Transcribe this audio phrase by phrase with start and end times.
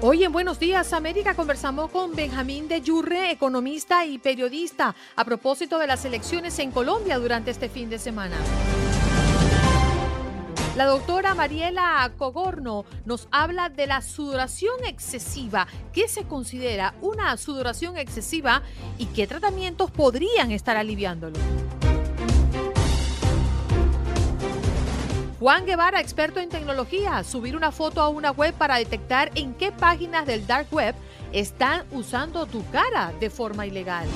[0.00, 5.76] Hoy en Buenos Días América conversamos con Benjamín de Yurre, economista y periodista, a propósito
[5.76, 8.36] de las elecciones en Colombia durante este fin de semana.
[10.76, 15.66] La doctora Mariela Cogorno nos habla de la sudoración excesiva.
[15.92, 18.62] ¿Qué se considera una sudoración excesiva
[18.98, 21.40] y qué tratamientos podrían estar aliviándolo?
[25.38, 29.70] Juan Guevara, experto en tecnología, subir una foto a una web para detectar en qué
[29.70, 30.96] páginas del dark web
[31.32, 34.08] están usando tu cara de forma ilegal.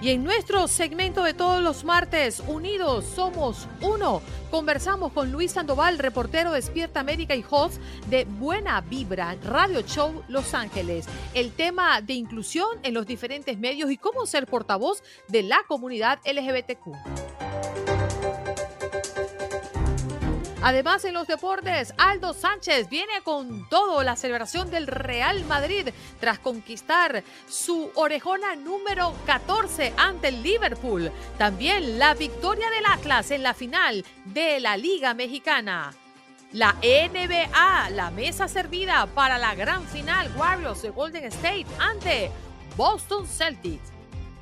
[0.00, 5.98] Y en nuestro segmento de todos los martes, Unidos Somos Uno, conversamos con Luis Sandoval,
[5.98, 7.78] reportero de Despierta América y host
[8.08, 11.06] de Buena Vibra Radio Show Los Ángeles.
[11.34, 16.20] El tema de inclusión en los diferentes medios y cómo ser portavoz de la comunidad
[16.24, 17.27] LGBTQ.
[20.68, 25.88] Además, en los deportes, Aldo Sánchez viene con todo la celebración del Real Madrid
[26.20, 31.10] tras conquistar su orejona número 14 ante el Liverpool.
[31.38, 35.94] También la victoria del Atlas en la final de la Liga Mexicana.
[36.52, 42.30] La NBA, la mesa servida para la gran final Warriors de Golden State ante
[42.76, 43.97] Boston Celtics.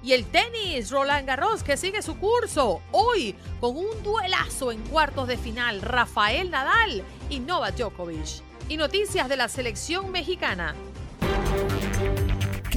[0.06, 5.26] Y el tenis, Roland Garros, que sigue su curso hoy con un duelazo en cuartos
[5.26, 8.40] de final, Rafael Nadal y Novak Djokovic.
[8.68, 10.76] Y noticias de la selección mexicana.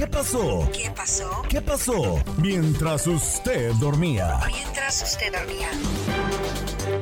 [0.00, 0.70] ¿Qué pasó?
[0.72, 1.42] ¿Qué pasó?
[1.46, 2.24] ¿Qué pasó?
[2.38, 4.40] Mientras usted dormía.
[4.46, 5.68] Mientras usted dormía.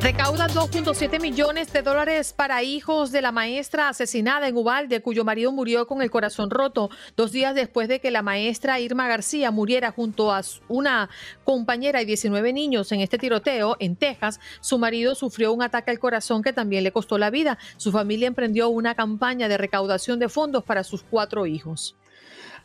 [0.00, 5.52] Recaudan 2.7 millones de dólares para hijos de la maestra asesinada en Ubalde, cuyo marido
[5.52, 9.92] murió con el corazón roto dos días después de que la maestra Irma García muriera
[9.92, 11.08] junto a una
[11.44, 14.40] compañera y 19 niños en este tiroteo en Texas.
[14.60, 17.58] Su marido sufrió un ataque al corazón que también le costó la vida.
[17.76, 21.94] Su familia emprendió una campaña de recaudación de fondos para sus cuatro hijos.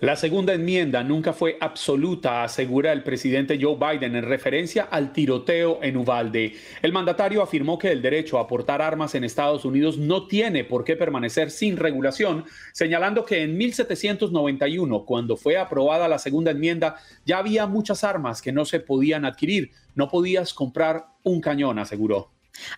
[0.04, 5.80] La segunda enmienda nunca fue absoluta, asegura el presidente Joe Biden en referencia al tiroteo
[5.82, 6.56] en Uvalde.
[6.82, 10.84] El mandatario afirmó que el derecho a portar armas en Estados Unidos no tiene por
[10.84, 12.44] qué permanecer sin regulación,
[12.74, 18.52] señalando que en 1791, cuando fue aprobada la segunda enmienda, ya había muchas armas que
[18.52, 19.72] no se podían adquirir.
[19.96, 22.30] No podías comprar un cañón, aseguró.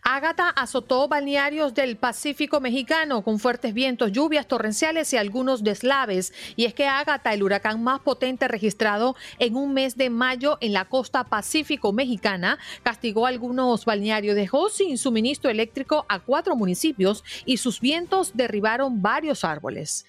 [0.01, 6.33] Ágata azotó balnearios del Pacífico mexicano con fuertes vientos, lluvias torrenciales y algunos deslaves.
[6.55, 10.73] Y es que Ágata, el huracán más potente registrado en un mes de mayo en
[10.73, 17.57] la costa Pacífico mexicana, castigó algunos balnearios, dejó sin suministro eléctrico a cuatro municipios y
[17.57, 20.05] sus vientos derribaron varios árboles.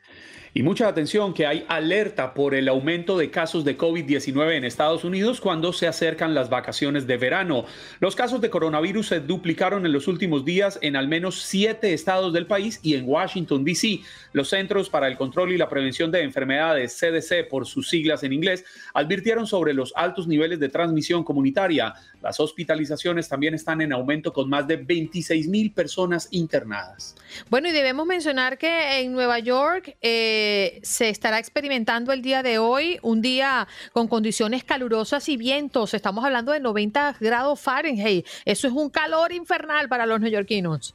[0.56, 5.04] Y mucha atención que hay alerta por el aumento de casos de COVID-19 en Estados
[5.04, 7.66] Unidos cuando se acercan las vacaciones de verano.
[8.00, 12.32] Los casos de coronavirus se duplicaron en los últimos días en al menos siete estados
[12.32, 14.00] del país y en Washington, D.C.
[14.32, 18.32] Los Centros para el Control y la Prevención de Enfermedades, CDC por sus siglas en
[18.32, 18.64] inglés,
[18.94, 21.92] advirtieron sobre los altos niveles de transmisión comunitaria.
[22.22, 27.14] Las hospitalizaciones también están en aumento con más de 26 mil personas internadas.
[27.50, 29.98] Bueno, y debemos mencionar que en Nueva York...
[30.00, 30.44] Eh,
[30.82, 35.94] se estará experimentando el día de hoy, un día con condiciones calurosas y vientos.
[35.94, 38.26] Estamos hablando de 90 grados Fahrenheit.
[38.44, 40.94] Eso es un calor infernal para los neoyorquinos.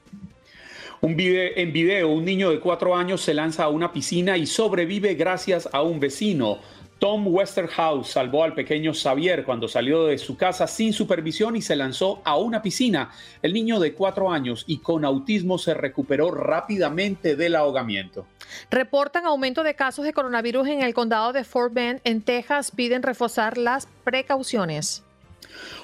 [1.01, 5.15] Un en video, un niño de cuatro años se lanza a una piscina y sobrevive
[5.15, 6.59] gracias a un vecino.
[7.01, 11.75] Tom Westerhouse salvó al pequeño Xavier cuando salió de su casa sin supervisión y se
[11.75, 13.09] lanzó a una piscina.
[13.41, 18.27] El niño de cuatro años y con autismo se recuperó rápidamente del ahogamiento.
[18.69, 22.69] Reportan aumento de casos de coronavirus en el condado de Fort Bend, en Texas.
[22.69, 25.03] Piden reforzar las precauciones.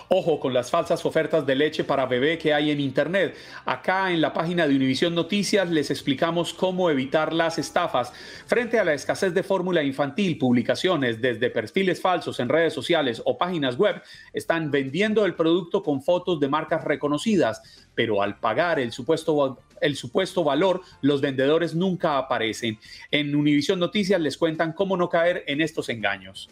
[0.09, 3.35] Ojo con las falsas ofertas de leche para bebé que hay en Internet.
[3.65, 8.13] Acá en la página de Univisión Noticias les explicamos cómo evitar las estafas.
[8.45, 13.37] Frente a la escasez de fórmula infantil, publicaciones desde perfiles falsos en redes sociales o
[13.37, 14.01] páginas web
[14.33, 19.95] están vendiendo el producto con fotos de marcas reconocidas, pero al pagar el supuesto el
[19.95, 22.79] supuesto valor, los vendedores nunca aparecen.
[23.11, 26.49] En Univisión Noticias les cuentan cómo no caer en estos engaños.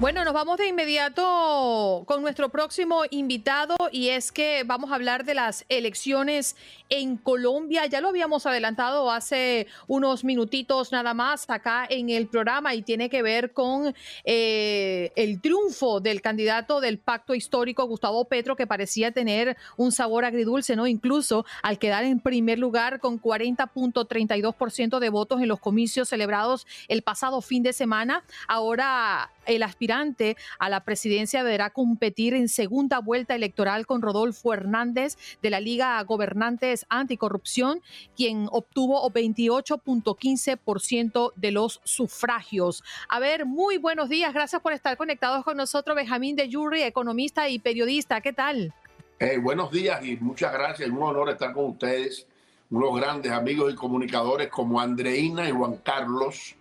[0.00, 5.26] Bueno, nos vamos de inmediato con nuestro próximo invitado y es que vamos a hablar
[5.26, 6.56] de las elecciones
[6.88, 7.84] en Colombia.
[7.84, 13.10] Ya lo habíamos adelantado hace unos minutitos nada más acá en el programa y tiene
[13.10, 13.94] que ver con
[14.24, 20.24] eh, el triunfo del candidato del pacto histórico, Gustavo Petro, que parecía tener un sabor
[20.24, 20.86] agridulce, ¿no?
[20.86, 27.02] Incluso al quedar en primer lugar con 40.32% de votos en los comicios celebrados el
[27.02, 28.24] pasado fin de semana.
[28.48, 35.16] Ahora el aspirante a la presidencia deberá competir en segunda vuelta electoral con Rodolfo Hernández
[35.42, 37.80] de la Liga Gobernantes Anticorrupción,
[38.16, 42.82] quien obtuvo 28.15% de los sufragios.
[43.08, 44.34] A ver, muy buenos días.
[44.34, 48.20] Gracias por estar conectados con nosotros, Benjamín de Yurri, economista y periodista.
[48.20, 48.72] ¿Qué tal?
[49.18, 50.88] Eh, buenos días y muchas gracias.
[50.88, 52.26] Un honor estar con ustedes,
[52.70, 56.56] unos grandes amigos y comunicadores como Andreina y Juan Carlos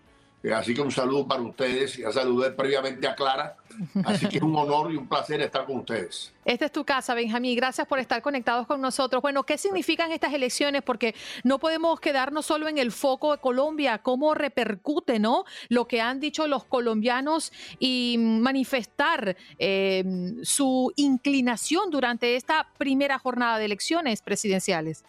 [0.55, 1.97] así que un saludo para ustedes.
[1.97, 3.57] Ya saludé previamente a Clara.
[4.03, 6.33] Así que es un honor y un placer estar con ustedes.
[6.43, 7.55] Esta es tu casa, Benjamín.
[7.55, 9.21] Gracias por estar conectados con nosotros.
[9.21, 10.81] Bueno, ¿qué significan estas elecciones?
[10.81, 13.99] Porque no podemos quedarnos solo en el foco de Colombia.
[13.99, 15.45] ¿Cómo repercute ¿no?
[15.69, 20.03] lo que han dicho los colombianos y manifestar eh,
[20.43, 25.03] su inclinación durante esta primera jornada de elecciones presidenciales?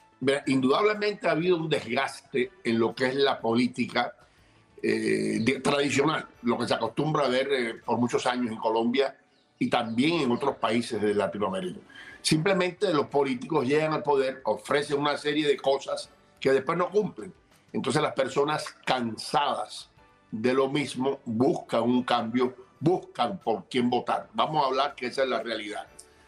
[0.47, 4.15] Indudablemente ha habido un desgaste en lo que es la política
[4.83, 9.17] eh, tradicional, lo que se acostumbra a ver eh, por muchos años en Colombia
[9.59, 11.81] y también en otros países de Latinoamérica.
[12.23, 17.33] Simplemente los políticos llegan al poder, ofrecen una serie de cosas que después no cumplen.
[17.73, 19.91] Entonces las personas cansadas
[20.31, 24.29] de lo mismo buscan un cambio, buscan por quién votar.
[24.33, 25.87] Vamos a hablar que esa es la realidad.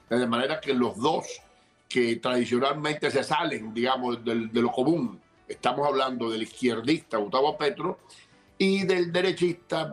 [0.09, 1.27] De manera que los dos
[1.89, 7.99] que tradicionalmente se salen, digamos, de, de lo común, estamos hablando del izquierdista Gustavo Petro
[8.59, 9.93] y del derechista,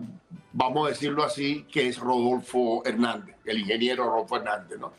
[0.54, 4.94] vamos a decirlo así, que es Rodolfo Hernández, el ingeniero Rodolfo Hernández, ¿no?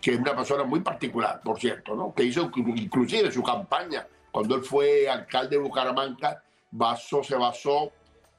[0.00, 2.14] que es una persona muy particular, por cierto, ¿no?
[2.14, 7.92] que hizo inclusive su campaña cuando él fue alcalde de Bucaramanga, basó, se basó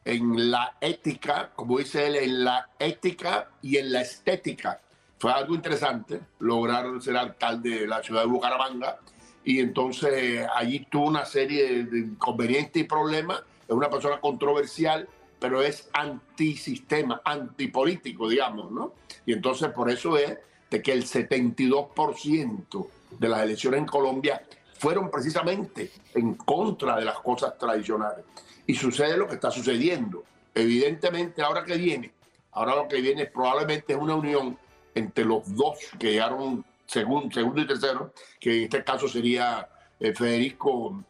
[0.06, 4.80] en la ética, como dice él, en la ética y en la estética.
[5.20, 8.98] Fue algo interesante lograr ser alcalde de la ciudad de Bucaramanga
[9.44, 15.08] y entonces allí tuvo una serie de inconvenientes y problemas es una persona controversial,
[15.40, 18.94] pero es antisistema, antipolítico, digamos, ¿no?
[19.26, 20.38] Y entonces por eso es
[20.70, 22.88] de que el 72%
[23.18, 24.42] de las elecciones en Colombia
[24.78, 28.26] fueron precisamente en contra de las cosas tradicionales.
[28.68, 30.26] Y sucede lo que está sucediendo.
[30.54, 32.12] Evidentemente, ahora que viene,
[32.52, 34.58] ahora lo que viene probablemente es una unión
[34.94, 40.14] entre los dos que llegaron segundo, segundo y tercero, que en este caso sería eh,
[40.14, 41.06] Federico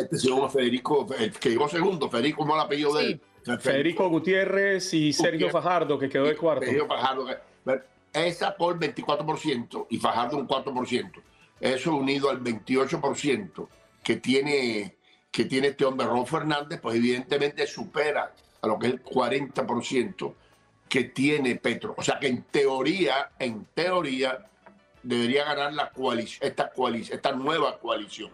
[0.00, 3.20] este se llama Federico, que llegó segundo, Federico, ¿cómo el apellido de él?
[3.60, 6.64] Federico Gutiérrez y Sergio Fajardo, que quedó de cuarto.
[6.64, 7.26] Sergio Fajardo,
[8.12, 11.22] esa por el 24% y Fajardo un 4%.
[11.60, 13.68] Eso unido al 28%
[14.02, 14.96] que tiene,
[15.30, 20.34] que tiene este hombre, Ron Fernández, pues evidentemente supera a lo que es el 40%
[20.88, 21.94] que tiene Petro.
[21.96, 24.46] O sea que en teoría, en teoría,
[25.02, 28.30] debería ganar la coalición, esta coalición, esta nueva coalición.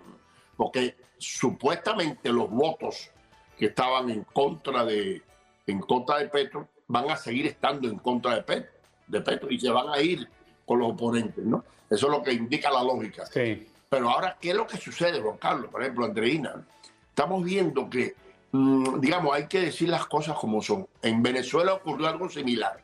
[0.57, 3.11] Porque supuestamente los votos
[3.59, 5.23] que estaban en contra de,
[5.67, 8.73] en contra de Petro van a seguir estando en contra de Petro,
[9.07, 10.29] de Petro y se van a ir
[10.67, 11.65] con los oponentes, ¿no?
[11.91, 13.27] Eso es lo que indica la lógica.
[13.27, 13.67] Sí.
[13.89, 15.71] Pero ahora, ¿qué es lo que sucede, Juan Carlos?
[15.71, 16.67] Por ejemplo, Andreina,
[17.09, 18.15] estamos viendo que,
[18.53, 20.89] mm, digamos, hay que decir las cosas como son.
[21.03, 22.81] En Venezuela ocurrió algo similar.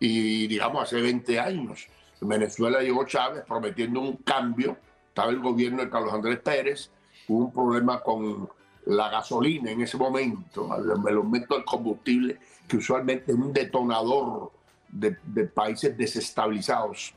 [0.00, 1.86] Y, digamos, hace 20 años,
[2.20, 4.76] en Venezuela llegó Chávez prometiendo un cambio
[5.20, 6.90] estaba el gobierno de Carlos Andrés Pérez,
[7.28, 8.48] hubo un problema con
[8.86, 10.70] la gasolina en ese momento,
[11.06, 14.50] el aumento del combustible, que usualmente es un detonador
[14.88, 15.12] de,
[15.44, 17.12] países desestabilizados,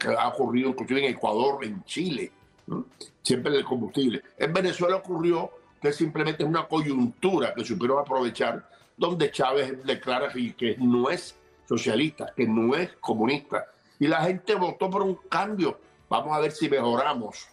[0.00, 2.32] que ha ocurrido inclusive en Ecuador, en Chile,
[2.66, 2.86] ¿no?
[3.22, 4.20] siempre el combustible.
[4.36, 10.76] En Venezuela ocurrió que simplemente es una coyuntura que supieron aprovechar, donde Chávez declara que
[10.80, 11.36] no es
[11.68, 13.66] socialista, que no es comunista.
[14.00, 15.78] Y la gente votó por un cambio.
[16.14, 17.48] Vamos a ver si mejoramos.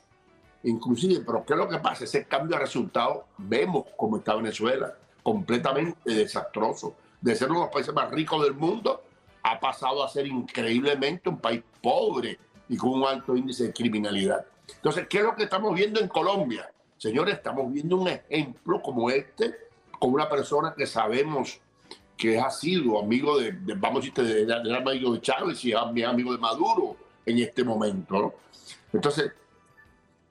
[0.61, 2.03] Inclusive, pero ¿qué es lo que pasa?
[2.03, 6.93] Ese cambio de resultado, vemos cómo está Venezuela, completamente desastroso.
[7.19, 9.01] De ser uno de los países más ricos del mundo,
[9.41, 12.37] ha pasado a ser increíblemente un país pobre
[12.69, 14.45] y con un alto índice de criminalidad.
[14.75, 16.71] Entonces, ¿qué es lo que estamos viendo en Colombia?
[16.97, 19.55] Señores, estamos viendo un ejemplo como este,
[19.97, 21.59] con una persona que sabemos
[22.15, 26.37] que ha sido amigo de, vamos a decir, de, amigo de Chávez y amigo de
[26.37, 28.35] Maduro en este momento.
[28.93, 29.31] Entonces,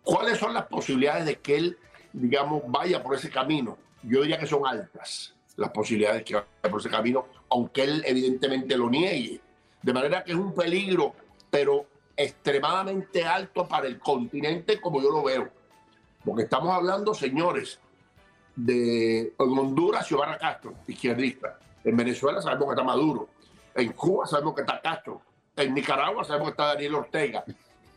[0.03, 1.79] ¿cuáles son las posibilidades de que él,
[2.13, 3.79] digamos, vaya por ese camino?
[4.03, 8.77] Yo diría que son altas las posibilidades que vaya por ese camino, aunque él evidentemente
[8.77, 9.41] lo niegue.
[9.83, 11.15] De manera que es un peligro,
[11.51, 11.87] pero
[12.17, 15.49] extremadamente alto para el continente como yo lo veo.
[16.25, 17.79] Porque estamos hablando, señores,
[18.55, 21.59] de Honduras, Xiomara Castro, izquierdista.
[21.83, 23.29] En Venezuela sabemos que está Maduro.
[23.75, 25.23] En Cuba sabemos que está Castro.
[25.57, 27.45] En Nicaragua sabemos que está Daniel Ortega.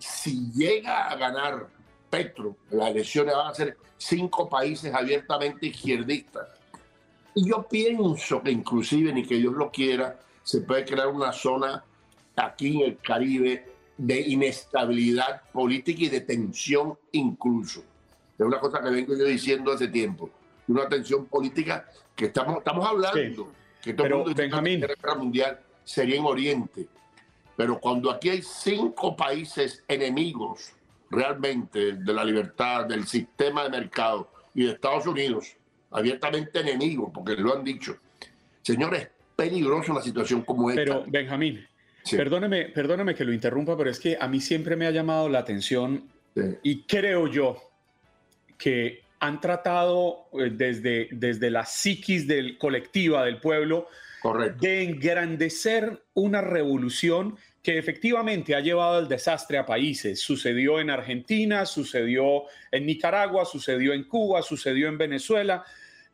[0.03, 1.67] Si llega a ganar
[2.10, 6.50] Petro, las elecciones van a ser cinco países abiertamente izquierdistas.
[7.33, 11.86] Y yo pienso que inclusive, ni que Dios lo quiera, se puede crear una zona
[12.36, 13.65] aquí en el Caribe
[13.98, 17.81] de inestabilidad política y de tensión incluso.
[18.38, 20.29] Es una cosa que vengo yo diciendo hace tiempo.
[20.67, 24.81] Una tensión política que estamos, estamos hablando que todo el mundo Benjamín.
[24.81, 26.88] la guerra mundial sería en Oriente.
[27.55, 30.74] Pero cuando aquí hay cinco países enemigos
[31.10, 35.55] realmente de la libertad, del sistema de mercado y de Estados Unidos,
[35.91, 37.98] abiertamente enemigos, porque lo han dicho,
[38.62, 40.83] señores, peligrosa una situación como esta.
[40.83, 41.65] Pero, Benjamín,
[42.10, 45.39] perdóneme, perdóneme que lo interrumpa, pero es que a mí siempre me ha llamado la
[45.39, 46.10] atención
[46.63, 47.57] y creo yo
[48.57, 53.88] que han tratado eh, desde, desde la psiquis del, colectiva del pueblo
[54.60, 60.22] de engrandecer una revolución que efectivamente ha llevado al desastre a países.
[60.22, 65.65] Sucedió en Argentina, sucedió en Nicaragua, sucedió en Cuba, sucedió en Venezuela,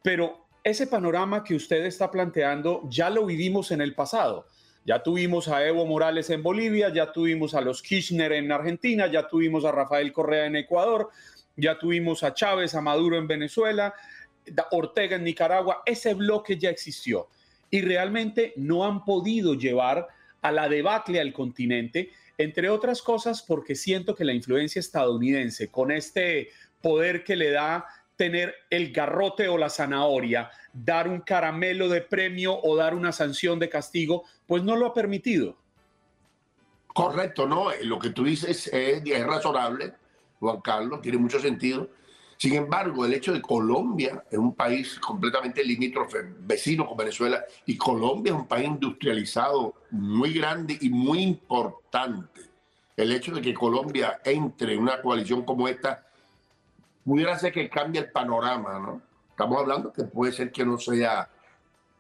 [0.02, 4.48] pero ese panorama que usted está planteando ya lo vivimos en el pasado.
[4.86, 9.28] Ya tuvimos a Evo Morales en Bolivia, ya tuvimos a los Kirchner en Argentina, ya
[9.28, 11.10] tuvimos a Rafael Correa en Ecuador,
[11.56, 13.94] ya tuvimos a Chávez, a Maduro en Venezuela,
[14.72, 17.28] Ortega en Nicaragua, ese bloque ya existió
[17.72, 20.08] y realmente no han podido llevar
[20.42, 25.92] a la debacle al continente, entre otras cosas porque siento que la influencia estadounidense con
[25.92, 26.50] este
[26.82, 27.86] poder que le da
[28.16, 33.60] tener el garrote o la zanahoria, dar un caramelo de premio o dar una sanción
[33.60, 35.58] de castigo, pues no lo ha permitido.
[36.88, 39.94] Correcto, no, lo que tú dices es, es razonable
[40.40, 41.90] Juan Carlos, tiene mucho sentido.
[42.40, 47.76] Sin embargo, el hecho de Colombia es un país completamente limítrofe, vecino con Venezuela, y
[47.76, 52.44] Colombia es un país industrializado muy grande y muy importante.
[52.96, 56.08] El hecho de que Colombia entre en una coalición como esta
[57.04, 59.02] pudiera ser que cambie el panorama, ¿no?
[59.32, 61.30] Estamos hablando que puede ser que no sea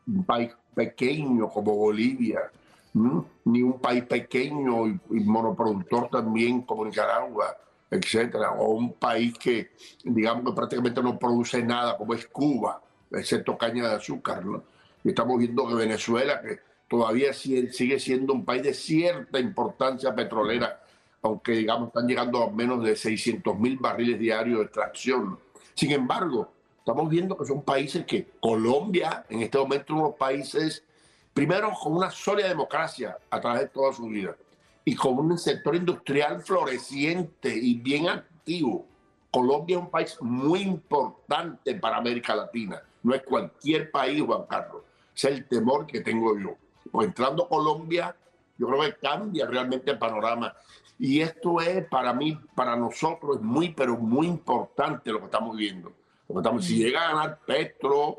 [0.07, 2.49] un país pequeño como Bolivia,
[2.93, 7.57] ni un país pequeño y monoproductor también como Nicaragua,
[7.91, 9.71] etcétera, o un país que,
[10.03, 12.81] digamos que prácticamente no produce nada, como es Cuba,
[13.11, 14.63] excepto caña de azúcar, ¿no?
[15.03, 20.83] Y estamos viendo que Venezuela, que todavía sigue siendo un país de cierta importancia petrolera,
[21.21, 25.39] aunque, digamos, están llegando a menos de 600 mil barriles diarios de extracción.
[25.73, 30.17] Sin embargo, estamos viendo que son países que Colombia, en este momento, uno de los
[30.17, 30.83] países,
[31.33, 34.35] primero, con una sólida democracia a través de toda su vida
[34.85, 38.85] y con un sector industrial floreciente y bien activo.
[39.31, 42.81] Colombia es un país muy importante para América Latina.
[43.03, 44.81] No es cualquier país, Juan Carlos.
[45.15, 46.55] Es el temor que tengo yo.
[46.91, 48.15] Pues entrando Colombia,
[48.57, 50.53] yo creo que cambia realmente el panorama.
[50.97, 55.55] Y esto es para mí, para nosotros, es muy, pero muy importante lo que estamos
[55.55, 55.93] viendo.
[56.27, 58.17] Lo estamos, si llega a ganar Petro,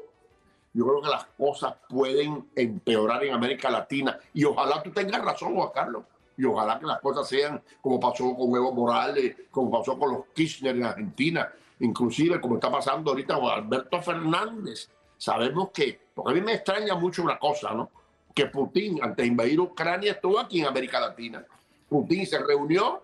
[0.72, 4.18] yo creo que las cosas pueden empeorar en América Latina.
[4.32, 6.04] Y ojalá tú tengas razón, Juan Carlos
[6.40, 10.24] y ojalá que las cosas sean como pasó con Evo Morales, como pasó con los
[10.34, 14.88] Kirchner en Argentina, inclusive como está pasando ahorita con Alberto Fernández.
[15.18, 17.90] Sabemos que, porque a mí me extraña mucho una cosa, ¿no?
[18.34, 21.44] Que Putin, antes de invadir Ucrania, estuvo aquí en América Latina.
[21.86, 23.02] Putin se reunió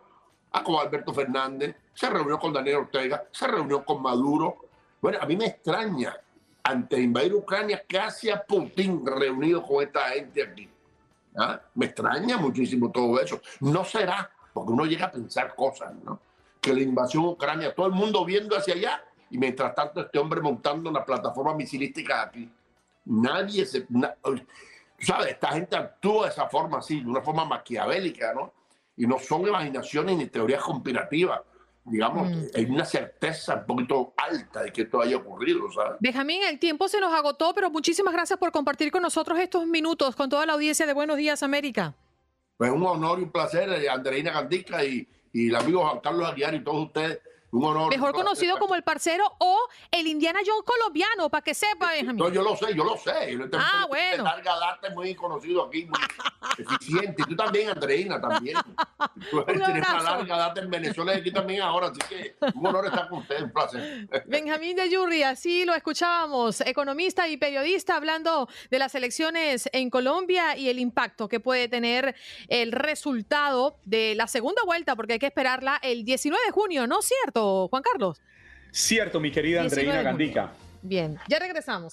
[0.52, 4.56] ah, con Alberto Fernández, se reunió con Daniel Ortega, se reunió con Maduro.
[5.02, 6.16] Bueno, a mí me extraña,
[6.62, 10.70] antes de invadir Ucrania, que hacía Putin reunido con esta gente aquí.
[11.38, 11.60] ¿Ah?
[11.74, 13.40] Me extraña muchísimo todo eso.
[13.60, 16.20] No será, porque uno llega a pensar cosas, ¿no?
[16.66, 20.40] que la invasión Ucrania, todo el mundo viendo hacia allá y mientras tanto este hombre
[20.40, 22.50] montando una plataforma misilística aquí.
[23.04, 23.86] Nadie se...
[24.98, 25.28] ¿Sabes?
[25.28, 28.52] Esta gente actúa de esa forma así, de una forma maquiavélica, ¿no?
[28.96, 31.40] Y no son imaginaciones ni teorías conspirativas.
[31.88, 32.44] Digamos, Mm.
[32.54, 35.98] hay una certeza un poquito alta de que esto haya ocurrido, ¿sabes?
[36.00, 40.16] Benjamín, el tiempo se nos agotó, pero muchísimas gracias por compartir con nosotros estos minutos
[40.16, 41.94] con toda la audiencia de Buenos Días América.
[42.56, 46.28] Pues un honor y un placer, eh, Andreina Gandica y, y el amigo Juan Carlos
[46.28, 47.20] Aguiar y todos ustedes.
[47.52, 47.90] Un honor.
[47.90, 49.58] Mejor conocido como el parcero o
[49.90, 52.16] el Indiana Jones colombiano, para que sepa, Benjamín.
[52.16, 53.32] No, yo lo sé, yo lo sé.
[53.32, 54.16] Yo Ah, bueno.
[54.18, 55.98] De larga data, muy conocido aquí, muy
[56.58, 57.22] eficiente.
[57.22, 58.56] Y tú también, Andreina, también.
[59.30, 61.88] Tú tienes una larga data en Venezuela y aquí también ahora.
[61.88, 64.08] Así que un honor estar con ustedes, un placer.
[64.26, 70.56] Benjamín de Yurri, así lo escuchábamos, economista y periodista hablando de las elecciones en Colombia
[70.56, 72.14] y el impacto que puede tener
[72.48, 77.00] el resultado de la segunda vuelta, porque hay que esperarla el 19 de junio, ¿no
[77.00, 78.20] es cierto, Juan Carlos?
[78.70, 80.10] Cierto, mi querida 19 Andreina.
[80.10, 80.52] Gandica.
[80.82, 81.92] Bien, ya regresamos.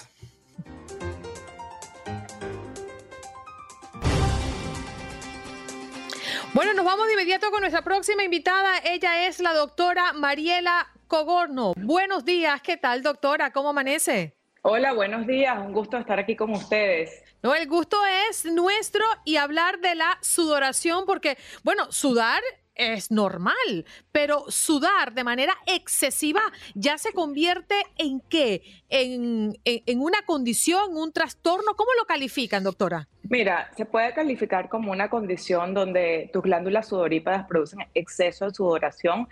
[6.54, 8.78] Bueno, nos vamos de inmediato con nuestra próxima invitada.
[8.86, 11.74] Ella es la doctora Mariela Cogorno.
[11.76, 13.52] Buenos días, ¿qué tal, doctora?
[13.52, 14.36] ¿Cómo amanece?
[14.62, 15.58] Hola, buenos días.
[15.58, 17.24] Un gusto estar aquí con ustedes.
[17.42, 17.98] No, el gusto
[18.30, 22.42] es nuestro y hablar de la sudoración, porque, bueno, sudar
[22.76, 26.42] es normal, pero sudar de manera excesiva
[26.74, 28.62] ya se convierte en qué?
[28.90, 31.76] En, en, una condición, un trastorno.
[31.76, 33.08] ¿Cómo lo califican, doctora?
[33.24, 39.28] Mira, se puede calificar como una condición donde tus glándulas sudoríparas producen exceso de sudoración.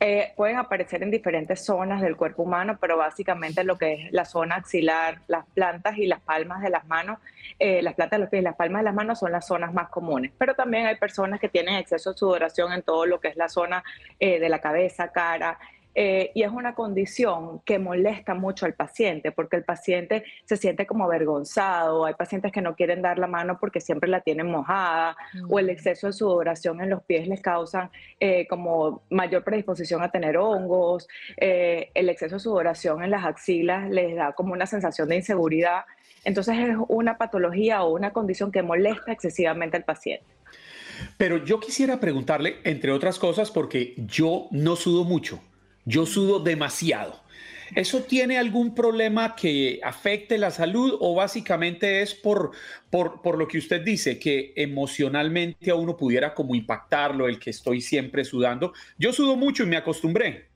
[0.00, 4.24] Eh, pueden aparecer en diferentes zonas del cuerpo humano, pero básicamente lo que es la
[4.24, 7.18] zona axilar, las plantas y las palmas de las manos,
[7.58, 9.72] eh, las plantas de los pies y las palmas de las manos son las zonas
[9.72, 10.32] más comunes.
[10.36, 13.48] Pero también hay personas que tienen exceso de sudoración en todo lo que es la
[13.48, 13.84] zona
[14.18, 15.58] eh, de la cabeza, cara,
[15.94, 20.86] eh, y es una condición que molesta mucho al paciente porque el paciente se siente
[20.86, 22.04] como avergonzado.
[22.04, 25.16] Hay pacientes que no quieren dar la mano porque siempre la tienen mojada
[25.48, 30.10] o el exceso de sudoración en los pies les causan eh, como mayor predisposición a
[30.10, 31.06] tener hongos.
[31.36, 35.84] Eh, el exceso de sudoración en las axilas les da como una sensación de inseguridad.
[36.24, 40.24] Entonces es una patología o una condición que molesta excesivamente al paciente.
[41.16, 45.40] Pero yo quisiera preguntarle, entre otras cosas, porque yo no sudo mucho,
[45.84, 47.22] yo sudo demasiado.
[47.74, 52.52] ¿Eso tiene algún problema que afecte la salud o básicamente es por,
[52.90, 57.50] por, por, lo que usted dice, que emocionalmente a uno pudiera como impactarlo, el que
[57.50, 58.74] estoy siempre sudando?
[58.98, 60.48] Yo sudo mucho y me acostumbré.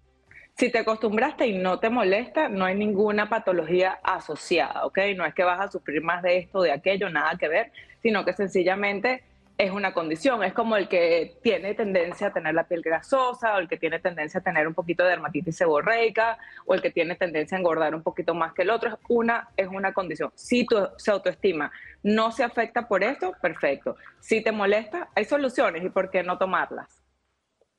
[0.56, 4.98] Si te acostumbraste y no te molesta, no hay ninguna patología asociada, ¿ok?
[5.16, 8.24] No es que vas a sufrir más de esto de aquello, nada que ver, sino
[8.24, 9.22] que sencillamente
[9.58, 10.44] es una condición.
[10.44, 13.98] Es como el que tiene tendencia a tener la piel grasosa, o el que tiene
[13.98, 17.94] tendencia a tener un poquito de dermatitis seborreica, o el que tiene tendencia a engordar
[17.94, 18.98] un poquito más que el otro.
[19.08, 20.30] Una es una condición.
[20.36, 21.72] Si tu se autoestima
[22.04, 23.96] no se afecta por esto, perfecto.
[24.20, 27.02] Si te molesta, hay soluciones y por qué no tomarlas.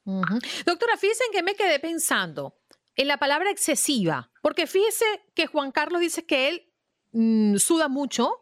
[0.03, 2.55] Doctora, fíjense en que me quedé pensando
[2.95, 6.73] en la palabra excesiva, porque fíjese que Juan Carlos dice que él
[7.13, 8.41] mmm, suda mucho,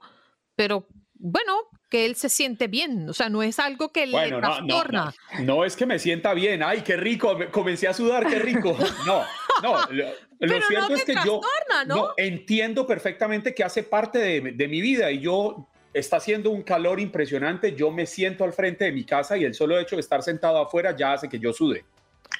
[0.55, 1.53] pero bueno,
[1.89, 5.13] que él se siente bien, o sea, no es algo que bueno, le no, trastorna.
[5.33, 8.39] No, no, no, es que me sienta bien, ay, qué rico, comencé a sudar, qué
[8.39, 8.77] rico.
[9.05, 9.23] No,
[9.63, 10.05] no, lo,
[10.39, 11.41] Pero cierto no es que yo
[11.87, 11.95] ¿no?
[11.95, 16.61] no, entiendo perfectamente que hace parte de, de mi vida y yo está haciendo un
[16.61, 20.01] calor impresionante, yo me siento al frente de mi casa y el solo hecho de
[20.01, 21.85] estar sentado afuera ya hace que yo sude.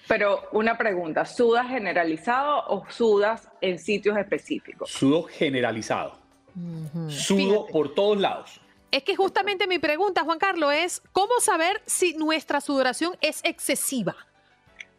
[0.08, 4.90] Pero una pregunta, ¿sudas generalizado o sudas en sitios específicos?
[4.90, 6.20] Sudo generalizado.
[6.56, 7.10] Uh -huh.
[7.10, 7.72] Sudo Fíjate.
[7.74, 8.62] por todos lados.
[8.92, 14.16] Es que justamente mi pregunta, Juan Carlos, es ¿cómo saber si nuestra sudoración es excesiva?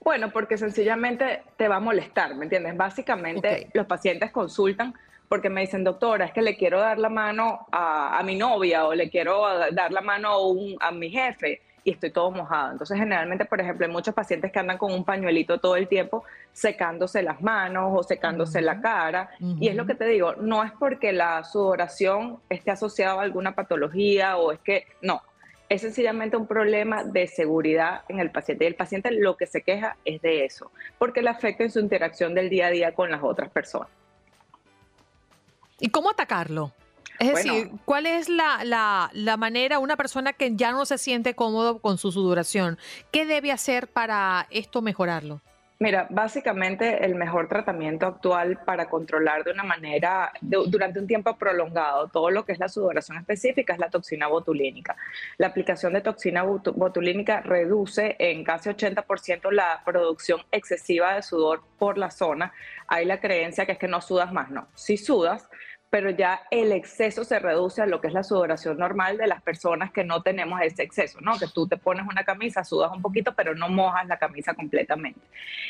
[0.01, 2.77] Bueno, porque sencillamente te va a molestar, ¿me entiendes?
[2.77, 3.67] Básicamente okay.
[3.73, 4.95] los pacientes consultan
[5.29, 8.87] porque me dicen, doctora, es que le quiero dar la mano a, a mi novia
[8.87, 12.73] o le quiero dar la mano a, un, a mi jefe y estoy todo mojado.
[12.73, 16.23] Entonces, generalmente, por ejemplo, hay muchos pacientes que andan con un pañuelito todo el tiempo
[16.53, 18.65] secándose las manos o secándose uh -huh.
[18.67, 19.31] la cara.
[19.41, 19.57] Uh -huh.
[19.59, 23.55] Y es lo que te digo, no es porque la sudoración esté asociada a alguna
[23.55, 25.23] patología o es que, no,
[25.71, 28.65] es sencillamente un problema de seguridad en el paciente.
[28.65, 31.81] Y el paciente lo que se queja es de eso, porque le afecta en su
[31.81, 33.89] interacción del día a día con las otras personas.
[35.81, 36.73] ¿Y cómo atacarlo?
[37.19, 40.99] Es bueno, decir, ¿cuál es la, la, la, manera, una persona que ya no se
[40.99, 42.79] siente cómodo con su sudoración,
[43.11, 45.41] qué debe hacer para esto mejorarlo?
[45.81, 52.09] Mira, básicamente el mejor tratamiento actual para controlar de una manera, durante un tiempo prolongado,
[52.09, 54.97] todo lo que es la sudoración específica es la toxina botulínica.
[55.37, 61.97] La aplicación de toxina botulínica reduce en casi 80% la producción excesiva de sudor por
[61.97, 62.53] la zona.
[62.89, 64.67] Hay la creencia que es que no sudas más, no.
[64.75, 65.49] Si sudas,
[65.91, 69.43] pero ya el exceso se reduce a lo que es la sudoración normal de las
[69.43, 71.39] personas que no tenemos ese exceso, ¿no?
[71.39, 75.21] Que tú te pones una camisa, sudas un poquito, pero no mojas la camisa completamente.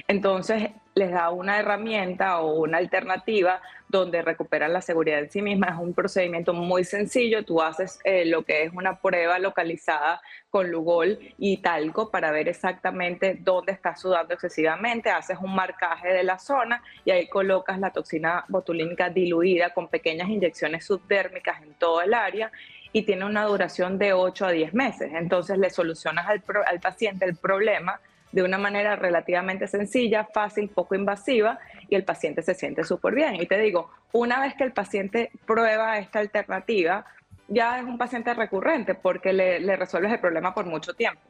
[0.08, 5.68] Entonces, les da una herramienta o una alternativa donde recuperan la seguridad en sí misma.
[5.68, 7.44] Es un procedimiento muy sencillo.
[7.44, 10.20] Tú haces eh, lo que es una prueba localizada
[10.50, 15.10] con Lugol y talco para ver exactamente dónde estás sudando excesivamente.
[15.10, 20.28] Haces un marcaje de la zona y ahí colocas la toxina botulínica diluida con pequeñas
[20.28, 22.52] inyecciones subdérmicas en todo el área
[22.92, 25.10] y tiene una duración de 8 a 10 meses.
[25.14, 28.00] Entonces le solucionas al, al paciente el problema
[28.32, 33.36] de una manera relativamente sencilla, fácil, poco invasiva y el paciente se siente súper bien.
[33.36, 37.06] Y te digo, una vez que el paciente prueba esta alternativa,
[37.48, 41.20] ya es un paciente recurrente porque le, le resuelves el problema por mucho tiempo.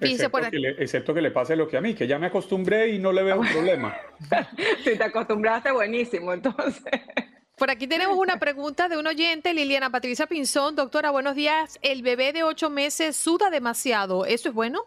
[0.00, 2.90] Excepto que, le, excepto que, le, pase lo que a mí, que ya me acostumbré
[2.90, 3.96] y no le veo un problema.
[4.84, 6.84] si te acostumbraste, buenísimo, entonces.
[7.56, 10.76] Por aquí tenemos una pregunta de un oyente, Liliana Patricia Pinzón.
[10.76, 11.78] Doctora, buenos días.
[11.82, 14.24] El bebé de ocho meses suda demasiado.
[14.24, 14.84] ¿Eso es bueno?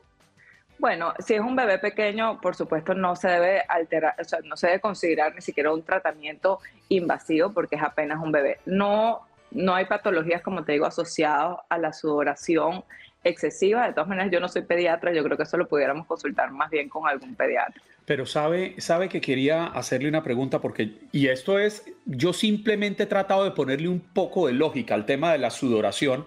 [0.78, 4.58] Bueno, si es un bebé pequeño, por supuesto no se debe alterar, o sea, no
[4.58, 6.60] se debe considerar ni siquiera un tratamiento
[6.90, 8.60] invasivo porque es apenas un bebé.
[8.66, 12.84] No, no hay patologías, como te digo, asociadas a la sudoración
[13.24, 13.88] excesiva.
[13.88, 16.70] De todas maneras, yo no soy pediatra, yo creo que eso lo pudiéramos consultar más
[16.70, 17.82] bien con algún pediatra.
[18.06, 23.08] Pero sabe, sabe que quería hacerle una pregunta porque, y esto es, yo simplemente he
[23.08, 26.26] tratado de ponerle un poco de lógica al tema de la sudoración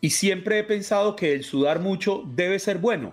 [0.00, 3.12] y siempre he pensado que el sudar mucho debe ser bueno.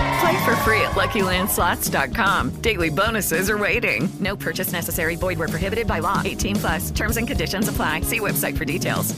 [0.21, 2.61] Play for free at LuckyLandSlots.com.
[2.61, 4.07] Daily bonuses are waiting.
[4.19, 5.15] No purchase necessary.
[5.15, 6.21] Void were prohibited by law.
[6.23, 6.91] 18 plus.
[6.91, 8.01] Terms and conditions apply.
[8.01, 9.15] See website for details.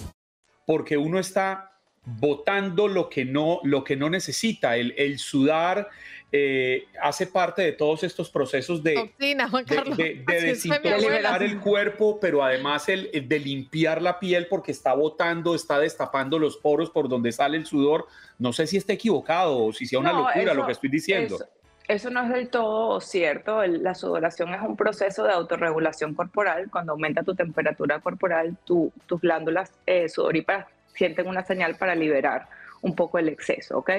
[0.66, 1.72] Porque uno está
[2.06, 4.78] votando lo que no, lo que no necesita.
[4.78, 5.89] El, el sudar
[6.36, 9.96] eh, hace parte de todos estos procesos de, Toxina, Juan Carlos.
[9.96, 14.72] de, de, de desintoxicar el cuerpo, pero además el, el, de limpiar la piel porque
[14.72, 18.08] está botando, está destapando los poros por donde sale el sudor.
[18.39, 20.89] No sé si está equivocado o si sea una no, locura eso, lo que estoy
[20.89, 21.36] diciendo.
[21.36, 21.48] Eso,
[21.88, 23.63] eso no es del todo cierto.
[23.67, 26.67] La sudoración es un proceso de autorregulación corporal.
[26.72, 30.65] Cuando aumenta tu temperatura corporal, tu, tus glándulas eh, sudoríparas
[30.96, 32.48] sienten una señal para liberar
[32.84, 33.89] un poco el exceso, ¿ok?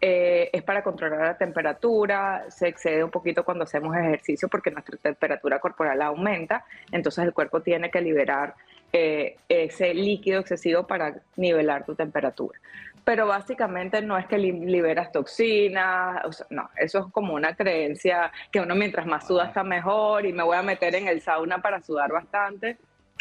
[0.00, 4.96] Eh, es para controlar la temperatura, se excede un poquito cuando hacemos ejercicio porque nuestra
[4.96, 8.54] temperatura corporal aumenta, entonces el cuerpo tiene que liberar
[8.92, 12.58] eh, ese líquido excesivo para nivelar tu temperatura.
[13.04, 18.30] Pero básicamente no es que liberas toxinas, o sea, no, eso es como una creencia
[18.52, 21.60] que uno mientras más suda está mejor y me voy a meter en el sauna
[21.60, 22.76] para sudar bastante.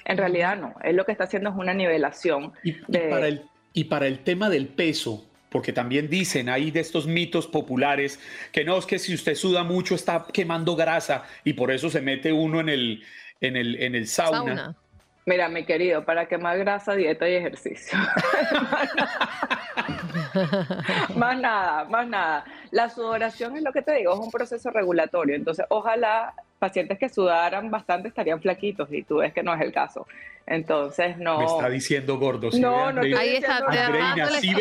[0.06, 2.54] En realidad no, es lo que está haciendo es una nivelación.
[2.64, 3.08] Y, de...
[3.08, 7.06] y para el y para el tema del peso, porque también dicen ahí de estos
[7.06, 8.20] mitos populares
[8.52, 12.02] que no es que si usted suda mucho está quemando grasa y por eso se
[12.02, 13.04] mete uno en el,
[13.40, 14.56] en el, en el sauna.
[14.56, 14.76] sauna.
[15.28, 18.00] Mira, mi querido, para quemar grasa, dieta y ejercicio.
[21.16, 22.46] más nada, más nada.
[22.72, 25.36] La sudoración es lo que te digo, es un proceso regulatorio.
[25.36, 29.72] Entonces, ojalá pacientes que sudaran bastante estarían flaquitos y tú ves que no es el
[29.72, 30.08] caso.
[30.48, 31.40] Entonces, no.
[31.40, 32.50] Me está diciendo gordo.
[32.52, 32.62] ¿sí?
[32.62, 33.58] No, no, ahí está.
[33.58, 34.56] Andreina, sí,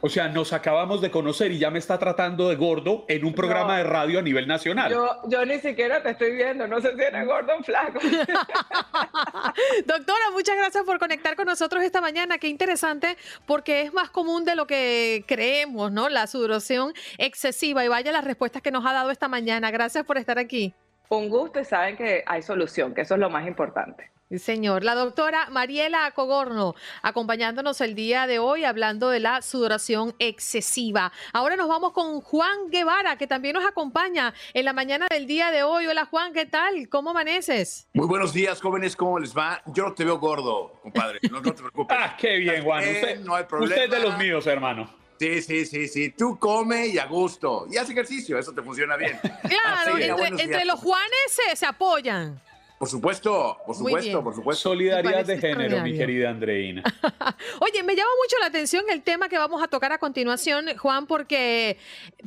[0.00, 3.34] o sea, nos acabamos de conocer y ya me está tratando de gordo en un
[3.34, 4.90] programa no, de radio a nivel nacional.
[4.90, 8.00] Yo, yo ni siquiera te estoy viendo, no sé si eres gordo o flaco.
[9.86, 12.38] Doctora, muchas gracias por conectar con nosotros esta mañana.
[12.38, 16.08] Qué interesante, porque es más común de lo que creemos, ¿no?
[16.08, 17.84] La sudoración excesiva.
[17.84, 19.70] Y vaya las respuestas que nos ha dado esta mañana.
[19.70, 20.72] Gracias por estar aquí.
[21.10, 24.15] Un gusto y saben que hay solución, que eso es lo más importante.
[24.34, 24.82] Señor.
[24.82, 31.12] La doctora Mariela Cogorno acompañándonos el día de hoy hablando de la sudoración excesiva.
[31.32, 35.50] Ahora nos vamos con Juan Guevara, que también nos acompaña en la mañana del día
[35.50, 35.86] de hoy.
[35.86, 36.88] Hola Juan, ¿qué tal?
[36.88, 37.88] ¿Cómo amaneces?
[37.94, 39.62] Muy buenos días, jóvenes, ¿cómo les va?
[39.66, 41.96] Yo no te veo gordo, compadre, no, no te preocupes.
[42.00, 42.82] ah, qué bien, Juan.
[42.82, 43.74] Usted, no hay problema.
[43.74, 44.92] Usted es de los míos, hermano.
[45.18, 46.10] Sí, sí, sí, sí.
[46.10, 47.66] Tú come y a gusto.
[47.70, 49.18] Y haz ejercicio, eso te funciona bien.
[49.22, 52.38] Claro, entre, entre los Juanes se, se apoyan.
[52.78, 54.68] Por supuesto, por supuesto, por supuesto.
[54.68, 56.82] Solidaridad de género, mi querida Andreina.
[57.60, 61.06] Oye, me llama mucho la atención el tema que vamos a tocar a continuación, Juan,
[61.06, 61.78] porque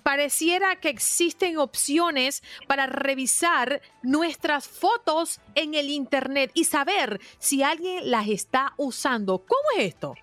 [0.02, 8.10] pareciera que existen opciones para revisar nuestras fotos en el Internet y saber si alguien
[8.10, 9.46] las está usando.
[9.46, 10.16] ¿Cómo es esto?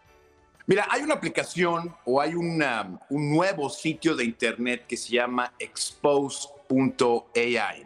[0.67, 5.53] Mira, hay una aplicación o hay una, un nuevo sitio de Internet que se llama
[5.61, 6.25] expose.ai,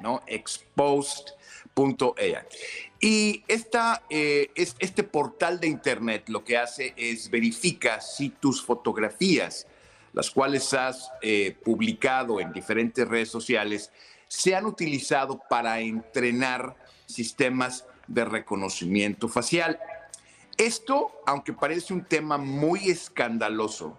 [0.01, 0.23] ¿no?
[0.27, 1.35] Exposed
[3.01, 8.63] y esta, eh, es, este portal de Internet lo que hace es verifica si tus
[8.63, 9.67] fotografías,
[10.13, 13.91] las cuales has eh, publicado en diferentes redes sociales,
[14.29, 19.79] se han utilizado para entrenar sistemas de reconocimiento facial.
[20.59, 23.99] Esto, aunque parece un tema muy escandaloso,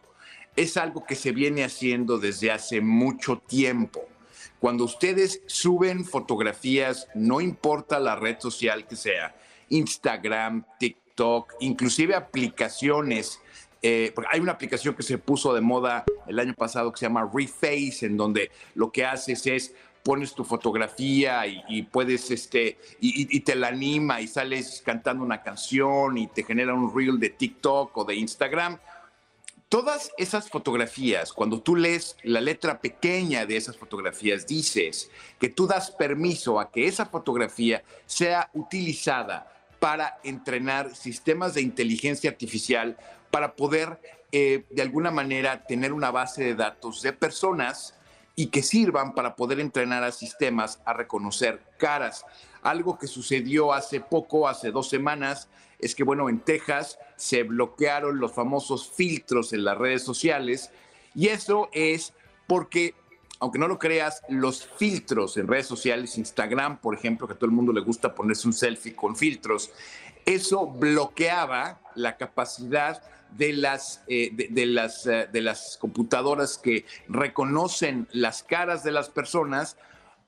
[0.56, 4.11] es algo que se viene haciendo desde hace mucho tiempo.
[4.62, 9.36] Cuando ustedes suben fotografías, no importa la red social que sea,
[9.70, 13.40] Instagram, TikTok, inclusive aplicaciones.
[13.82, 17.28] Eh, hay una aplicación que se puso de moda el año pasado que se llama
[17.34, 23.56] Reface, en donde lo que haces es pones tu fotografía y, puedes, este, y, te
[23.56, 28.06] la anima y sales cantando una canción y te genera un reel de TikTok o
[28.06, 28.78] de Instagram.
[29.72, 35.66] Todas esas fotografías, cuando tú lees la letra pequeña de esas fotografías, dices que tú
[35.66, 42.98] das permiso a que esa fotografía sea utilizada para entrenar sistemas de inteligencia artificial
[43.32, 43.98] para poder
[44.34, 47.96] eh, de alguna manera tener una base de datos de personas
[48.36, 52.26] y que sirvan para poder entrenar a sistemas a reconocer caras.
[52.62, 55.48] Algo que sucedió hace poco, hace dos semanas,
[55.82, 60.72] es que, bueno, en Texas se bloquearon los famosos filtros en las redes sociales
[61.16, 62.14] y eso es
[62.48, 62.96] porque,
[63.40, 67.48] aunque no lo creas, los filtros en redes sociales, Instagram, por ejemplo, que a todo
[67.48, 69.72] el mundo le gusta ponerse un selfie con filtros,
[70.26, 78.08] eso bloqueaba la capacidad de las, eh, de, las, eh, de las computadoras que reconocen
[78.12, 79.78] las caras de las personas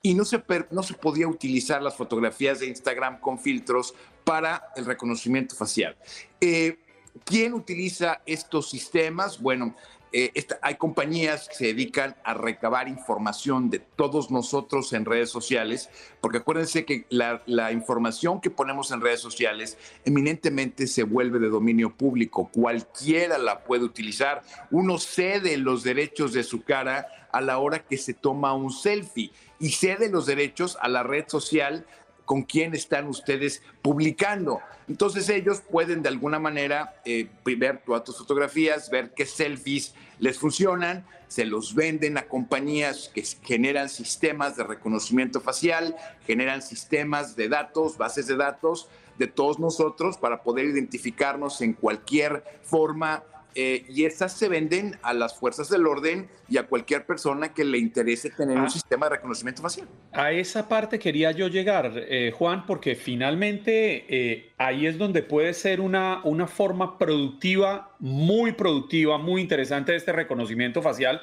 [0.01, 4.85] y no se, no se podía utilizar las fotografías de Instagram con filtros para el
[4.85, 5.95] reconocimiento facial.
[6.39, 6.79] Eh,
[7.25, 9.39] ¿Quién utiliza estos sistemas?
[9.39, 9.75] Bueno,
[10.15, 10.31] eh,
[10.61, 15.89] hay compañías que se dedican a recabar información de todos nosotros en redes sociales,
[16.21, 21.49] porque acuérdense que la, la, información que ponemos en redes sociales eminentemente se vuelve de
[21.49, 27.57] dominio público, cualquiera la puede utilizar, uno cede los derechos de su cara a la
[27.57, 31.87] hora que se toma un selfie y cede los derechos a la red social
[32.25, 34.59] con quién están ustedes publicando.
[34.87, 40.37] Entonces ellos pueden de alguna manera eh, ver todas tus fotografías, ver qué selfies les
[40.37, 47.49] funcionan, se los venden a compañías que generan sistemas de reconocimiento facial, generan sistemas de
[47.49, 53.23] datos, bases de datos de todos nosotros para poder identificarnos en cualquier forma
[53.55, 57.63] eh, y esas se venden a las fuerzas del orden y a cualquier persona que
[57.63, 58.69] le interese tener un ah.
[58.69, 59.87] sistema de reconocimiento facial.
[60.11, 65.53] A esa parte quería yo llegar, eh, Juan, porque finalmente eh, ahí es donde puede
[65.53, 71.21] ser una, una forma productiva, muy productiva, muy interesante de este reconocimiento facial.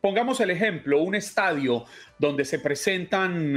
[0.00, 1.84] Pongamos el ejemplo, un estadio
[2.18, 3.56] donde se presentan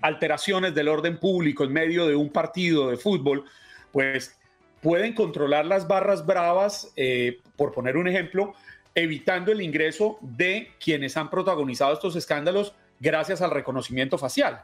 [0.00, 3.44] alteraciones del orden público en medio de un partido de fútbol,
[3.92, 4.37] pues
[4.82, 8.54] pueden controlar las barras bravas, eh, por poner un ejemplo,
[8.94, 14.62] evitando el ingreso de quienes han protagonizado estos escándalos gracias al reconocimiento facial.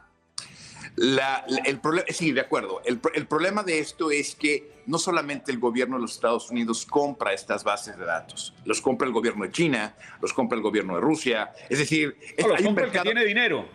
[0.97, 2.81] el sí, de acuerdo.
[2.85, 7.33] El, problema de esto es que no solamente el gobierno de los Estados Unidos compra
[7.33, 11.01] estas bases de datos, los compra el gobierno de China, los compra el gobierno de
[11.01, 11.53] Rusia.
[11.69, 13.67] Es decir, hay un mercado, que tiene dinero.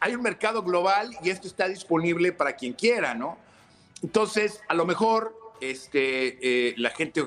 [0.00, 3.38] Hay un mercado global y esto está disponible para quien quiera, ¿no?
[4.02, 7.22] Entonces, a lo mejor este, eh, la gente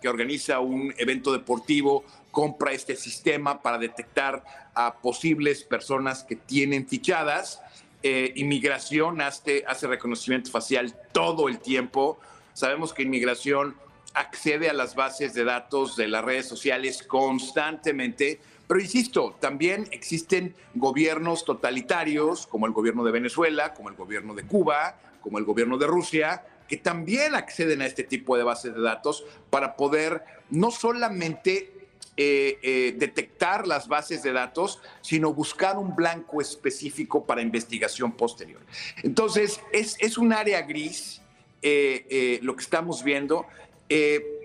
[0.00, 4.42] que organiza un evento deportivo compra este sistema para detectar
[4.74, 7.60] a posibles personas que tienen fichadas.
[8.02, 12.18] Eh, inmigración hace, hace reconocimiento facial todo el tiempo.
[12.52, 13.76] Sabemos que inmigración
[14.14, 18.40] accede a las bases de datos de las redes sociales constantemente.
[18.66, 24.44] Pero insisto, también existen gobiernos totalitarios, como el gobierno de Venezuela, como el gobierno de
[24.44, 28.80] Cuba, como el gobierno de Rusia, que también acceden a este tipo de bases de
[28.80, 31.70] datos para poder no solamente
[32.16, 38.62] eh, eh, detectar las bases de datos, sino buscar un blanco específico para investigación posterior.
[39.02, 41.20] Entonces, es, es un área gris
[41.60, 43.44] eh, lo que estamos viendo.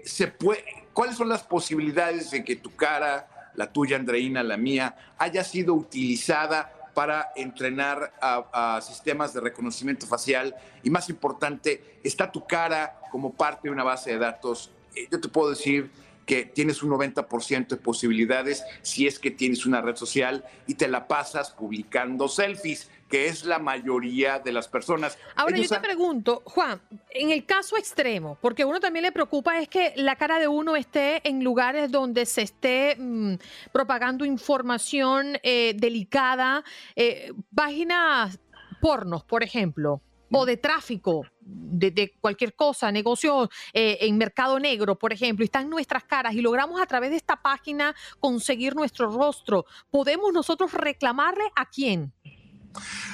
[0.04, 5.13] se puede, ¿Cuáles son las posibilidades de que tu cara, la tuya, Andreina, la mía,
[5.18, 12.48] haya sido utilizada para entrenar a, sistemas de reconocimiento facial y más importante, está tu
[12.48, 14.72] cara como parte de una base de datos.
[14.96, 15.92] Eh, yo te puedo decir
[16.26, 20.88] que tienes un 90% de posibilidades si es que tienes una red social y te
[20.88, 25.17] la pasas publicando selfies que es la mayoría de las personas.
[25.36, 29.70] Ahora yo te pregunto, Juan, en el caso extremo, porque uno también le preocupa es
[29.70, 33.36] que la cara de uno esté en lugares donde se esté mm,
[33.72, 36.63] propagando información eh, delicada,
[36.96, 38.39] eh, páginas
[38.82, 45.13] pornos, por ejemplo, o de tráfico de, cualquier cosa, negocio eh, en mercado negro, por
[45.13, 50.34] ejemplo, están nuestras caras y logramos a través de esta página conseguir nuestro rostro, ¿podemos
[50.34, 52.13] nosotros reclamarle a quién?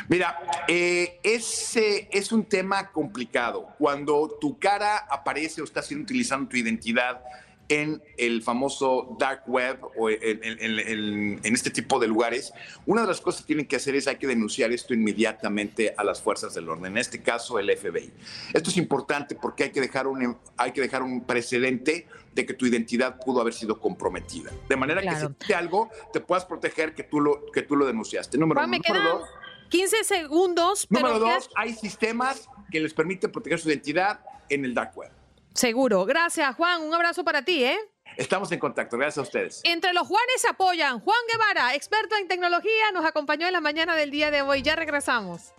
[0.07, 3.69] Mira, eh, ese es un tema complicado.
[3.77, 7.21] Cuando tu cara aparece o estás utilizando tu identidad
[7.69, 12.53] en el famoso dark web o en, este tipo de lugares,
[12.85, 16.03] una de las cosas que tienen que hacer es hay que denunciar esto inmediatamente a
[16.03, 18.11] las fuerzas del orden, en este caso el FBI.
[18.53, 22.53] Esto es importante porque hay que dejar un, hay que dejar un precedente de que
[22.53, 24.51] tu identidad pudo haber sido comprometida.
[24.67, 28.37] De manera que si algo, te puedas proteger que tú lo, que tú lo denunciaste.
[28.37, 28.77] Número, uno.
[28.77, 29.29] número dos
[29.73, 30.85] 15 segundos.
[30.91, 35.09] Número dos, hay sistemas que les permiten proteger su identidad en el dark web.
[35.55, 36.05] Seguro.
[36.05, 36.83] Gracias, Juan.
[36.83, 37.79] Un abrazo para ti, ¿eh?
[38.15, 39.61] Estamos en contacto, gracias a ustedes.
[39.63, 40.99] Entre los Juanes se apoyan.
[40.99, 44.61] Juan Guevara, experto en tecnología, nos acompañó en la mañana del día de hoy.
[44.61, 45.53] Ya regresamos.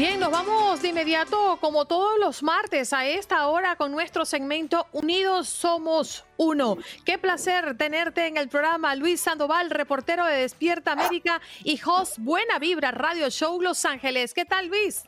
[0.00, 4.86] Bien, nos vamos de inmediato, como todos los martes, a esta hora con nuestro segmento
[4.92, 6.78] Unidos Somos Uno.
[7.04, 12.58] Qué placer tenerte en el programa, Luis Sandoval, reportero de Despierta América y host Buena
[12.58, 14.32] Vibra Radio Show Los Ángeles.
[14.32, 15.04] ¿Qué tal, Luis?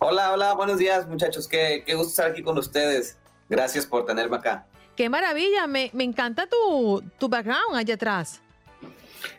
[0.00, 1.48] Hola, hola, buenos días, muchachos.
[1.48, 3.16] Qué, qué gusto estar aquí con ustedes.
[3.48, 4.66] Gracias por tenerme acá.
[4.96, 8.42] Qué maravilla, me, me encanta tu, tu background allá atrás.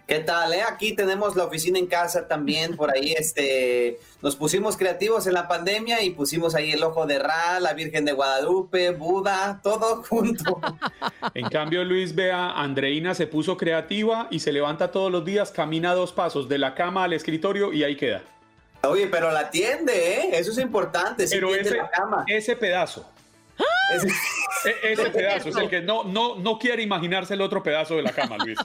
[0.07, 0.53] ¿Qué tal?
[0.53, 0.61] Eh?
[0.61, 5.47] Aquí tenemos la oficina en casa también, por ahí este, nos pusimos creativos en la
[5.47, 10.61] pandemia y pusimos ahí el ojo de Ra, la Virgen de Guadalupe, Buda, todo junto.
[11.33, 15.93] En cambio, Luis, vea, Andreina se puso creativa y se levanta todos los días, camina
[15.93, 18.21] dos pasos de la cama al escritorio y ahí queda.
[18.83, 20.29] Oye, pero la atiende, ¿eh?
[20.33, 21.25] Eso es importante.
[21.29, 21.79] Pero ese,
[22.27, 23.05] ese pedazo
[24.65, 28.03] e-, ese pedazo es el que no, no, no quiere imaginarse el otro pedazo de
[28.03, 28.57] la cama, Luis.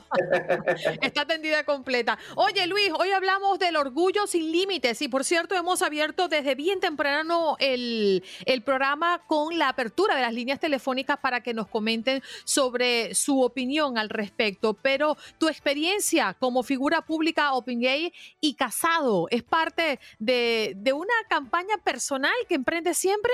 [1.01, 2.19] Está tendida completa.
[2.37, 6.81] Oye, Luis, hoy hablamos del orgullo sin límites y por cierto hemos abierto desde bien
[6.81, 12.23] temprano el, el programa con la apertura de las líneas telefónicas para que nos comenten
[12.45, 14.75] sobre su opinión al respecto.
[14.75, 21.15] Pero tu experiencia como figura pública Open Gay y casado es parte de, de una
[21.29, 23.33] campaña personal que emprende siempre.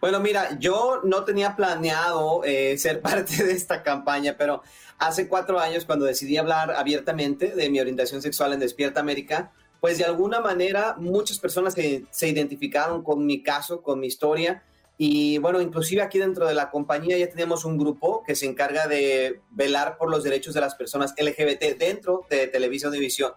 [0.00, 4.62] Bueno, mira, yo no tenía planeado eh, ser parte de esta campaña, pero
[4.98, 9.98] hace cuatro años cuando decidí hablar abiertamente de mi orientación sexual en Despierta América, pues
[9.98, 14.62] de alguna manera muchas personas se, se identificaron con mi caso, con mi historia.
[15.00, 18.88] Y bueno, inclusive aquí dentro de la compañía ya tenemos un grupo que se encarga
[18.88, 23.32] de velar por los derechos de las personas LGBT dentro de Televisión División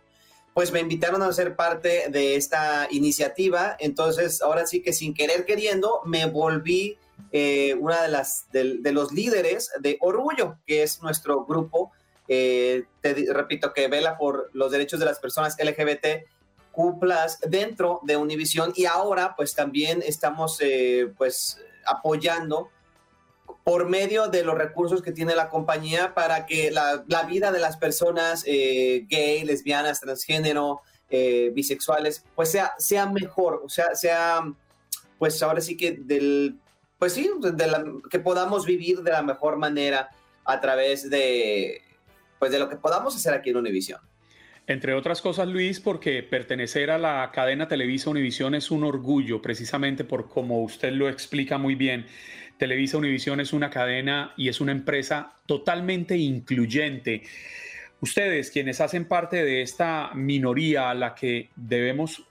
[0.54, 3.76] pues me invitaron a ser parte de esta iniciativa.
[3.80, 6.98] Entonces, ahora sí que sin querer queriendo, me volví
[7.32, 11.92] eh, una de las de, los líderes de Orgullo, que es nuestro grupo,
[12.28, 16.28] eh, te repito, que vela por los derechos de las personas LGBT
[16.72, 22.70] cuplas dentro de Univision y ahora pues también estamos eh, pues apoyando
[23.64, 27.78] por medio de los recursos que tiene la compañía para que la, vida de las
[27.78, 34.42] personas eh, gay, lesbianas, transgénero, eh, bisexuales, pues sea, sea mejor, o sea, sea,
[35.20, 36.58] pues ahora sí que del,
[36.98, 37.30] pues sí,
[38.10, 40.10] que podamos vivir de la mejor manera
[40.46, 41.82] a través de,
[42.40, 44.00] pues de lo que podamos hacer aquí en Univision.
[44.68, 50.04] Entre otras cosas, Luis, porque pertenecer a la cadena Televisa Univisión es un orgullo, precisamente
[50.04, 52.06] por como usted lo explica muy bien.
[52.62, 57.24] Televisa Univisión es una cadena y es una empresa totalmente incluyente.
[58.02, 62.24] Ustedes, quienes hacen parte de esta minoría a la que debemos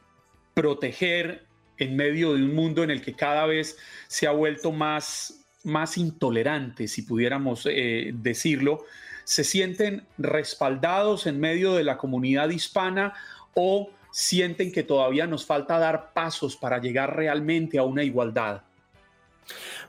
[0.55, 1.47] proteger
[1.79, 3.77] en medio de un mundo en el que cada vez
[4.07, 8.85] se ha vuelto más más intolerantes, si pudiéramos eh, decirlo,
[9.25, 13.15] se sienten respaldados en medio de la comunidad hispana
[13.55, 18.63] o sienten que todavía nos falta dar pasos para llegar realmente a una igualdad?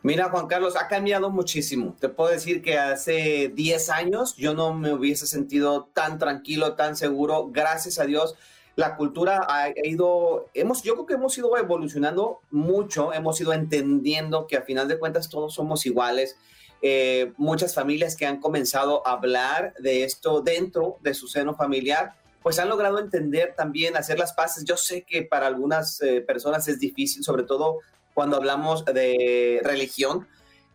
[0.03, 1.95] Mira, Juan Carlos, ha cambiado muchísimo.
[1.99, 6.95] Te puedo decir que hace 10 años yo no me hubiese sentido tan tranquilo, tan
[6.95, 7.49] seguro.
[7.51, 8.35] Gracias a Dios,
[8.75, 14.47] la cultura ha ido, hemos, yo creo que hemos ido evolucionando mucho, hemos ido entendiendo
[14.47, 16.37] que a final de cuentas todos somos iguales.
[16.81, 22.15] Eh, muchas familias que han comenzado a hablar de esto dentro de su seno familiar,
[22.41, 24.63] pues han logrado entender también, hacer las paces.
[24.63, 27.79] Yo sé que para algunas eh, personas es difícil, sobre todo
[28.21, 30.27] cuando hablamos de religión.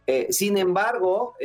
[0.09, 1.37] Eh, sin embargo,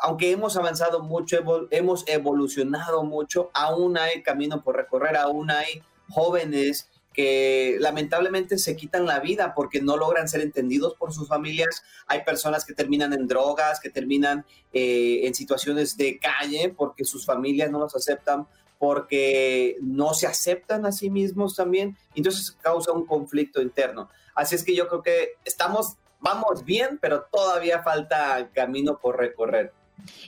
[0.00, 6.88] aunque hemos avanzado mucho, hemos evolucionado mucho, aún hay camino por recorrer, aún hay jóvenes
[7.12, 11.82] que lamentablemente se quitan la vida porque no logran ser entendidos por sus familias.
[12.06, 17.26] Hay personas que terminan en drogas, que terminan eh, en situaciones de calle porque sus
[17.26, 18.46] familias no los aceptan,
[18.78, 21.98] porque no se aceptan a sí mismos también.
[22.14, 24.08] Entonces causa un conflicto interno.
[24.38, 29.72] Así es que yo creo que estamos, vamos bien, pero todavía falta camino por recorrer.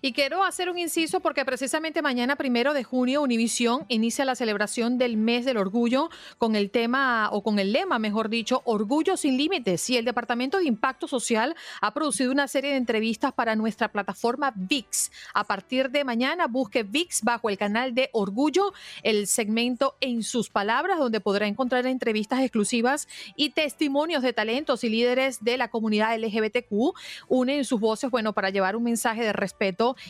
[0.02, 4.98] Y quiero hacer un inciso porque precisamente mañana, primero de junio, Univisión inicia la celebración
[4.98, 9.36] del mes del orgullo con el tema o con el lema, mejor dicho, Orgullo sin
[9.36, 9.88] límites.
[9.90, 14.52] Y el Departamento de Impacto Social ha producido una serie de entrevistas para nuestra plataforma
[14.54, 15.10] VIX.
[15.34, 20.48] A partir de mañana, busque VIX bajo el canal de Orgullo, el segmento En sus
[20.48, 26.18] palabras, donde podrá encontrar entrevistas exclusivas y testimonios de talentos y líderes de la comunidad
[26.18, 26.94] LGBTQ.
[27.28, 29.59] Unen sus voces, bueno, para llevar un mensaje de respeto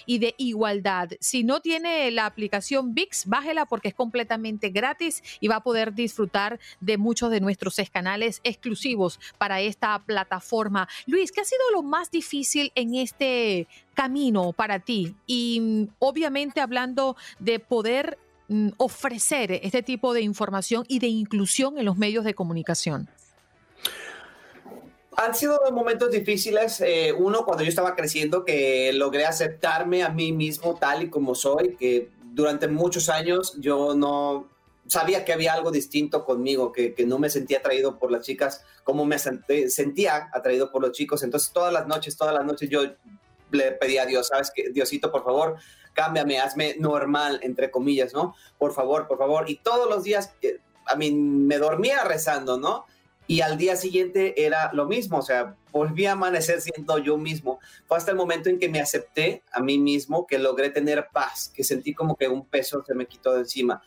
[0.07, 1.11] y de igualdad.
[1.21, 5.95] Si no tiene la aplicación VIX, bájela porque es completamente gratis y va a poder
[5.95, 10.89] disfrutar de muchos de nuestros canales exclusivos para esta plataforma.
[11.07, 15.15] Luis, ¿qué ha sido lo más difícil en este camino para ti?
[15.27, 21.79] Y mm, obviamente hablando de poder mm, ofrecer este tipo de información y de inclusión
[21.79, 23.09] en los medios de comunicación.
[25.23, 26.81] Han sido momentos difíciles.
[26.81, 31.35] Eh, uno, cuando yo estaba creciendo, que logré aceptarme a mí mismo tal y como
[31.35, 34.49] soy, que durante muchos años yo no
[34.87, 38.65] sabía que había algo distinto conmigo, que, que no me sentía atraído por las chicas
[38.83, 41.23] como me sentía atraído por los chicos.
[41.23, 42.83] Entonces todas las noches, todas las noches yo
[43.51, 44.71] le pedía a Dios, ¿sabes qué?
[44.71, 45.57] Diosito, por favor,
[45.93, 48.35] cámbiame, hazme normal, entre comillas, ¿no?
[48.59, 49.49] Por favor, por favor.
[49.51, 52.87] Y todos los días, eh, a mí me dormía rezando, ¿no?
[53.31, 57.61] Y al día siguiente era lo mismo, o sea, volví a amanecer siendo yo mismo.
[57.87, 61.53] Fue hasta el momento en que me acepté a mí mismo, que logré tener paz,
[61.55, 63.85] que sentí como que un peso se me quitó de encima.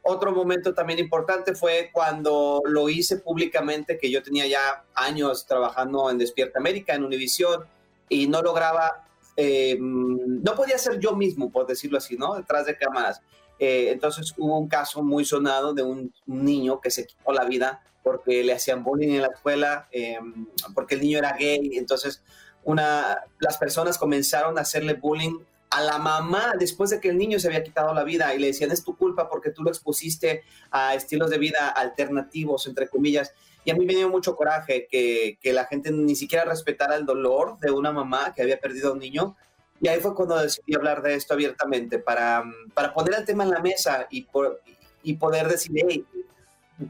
[0.00, 6.10] Otro momento también importante fue cuando lo hice públicamente, que yo tenía ya años trabajando
[6.10, 7.66] en Despierta América, en Univisión,
[8.08, 9.04] y no lograba,
[9.36, 12.34] eh, no podía ser yo mismo, por decirlo así, ¿no?
[12.34, 13.20] Detrás de cámaras.
[13.58, 17.82] Eh, entonces hubo un caso muy sonado de un, niño que se quitó la vida
[18.06, 20.46] porque le hacían bullying en la escuela, em,
[20.76, 21.72] porque el niño era gay.
[21.74, 22.22] Entonces
[22.62, 25.40] una, las personas comenzaron a hacerle bullying
[25.70, 28.46] a la mamá después de que el niño se había quitado la vida y le
[28.46, 33.34] decían es tu culpa porque tú lo expusiste a estilos de vida alternativos, entre comillas.
[33.64, 37.06] Y a mí me dio mucho coraje que, que la gente ni siquiera respetara el
[37.06, 39.34] dolor de una mamá que había perdido a un niño
[39.80, 43.50] y ahí fue cuando decidí hablar de esto abiertamente, para, para poner el tema en
[43.50, 44.62] la mesa y, por,
[45.02, 46.06] y poder decir, hey,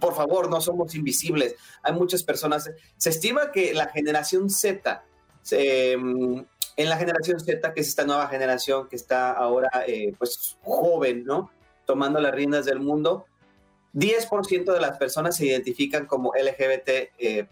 [0.01, 1.55] por favor, no somos invisibles.
[1.83, 5.05] Hay muchas personas, se estima que la generación Z,
[5.51, 6.45] em,
[6.77, 11.25] en la generación Z, que es esta nueva generación que está ahora eh, pues joven,
[11.25, 11.51] ¿no?
[11.85, 13.27] Tomando las riendas del mundo,
[13.95, 17.47] 10% de las personas se identifican como LGBT eh,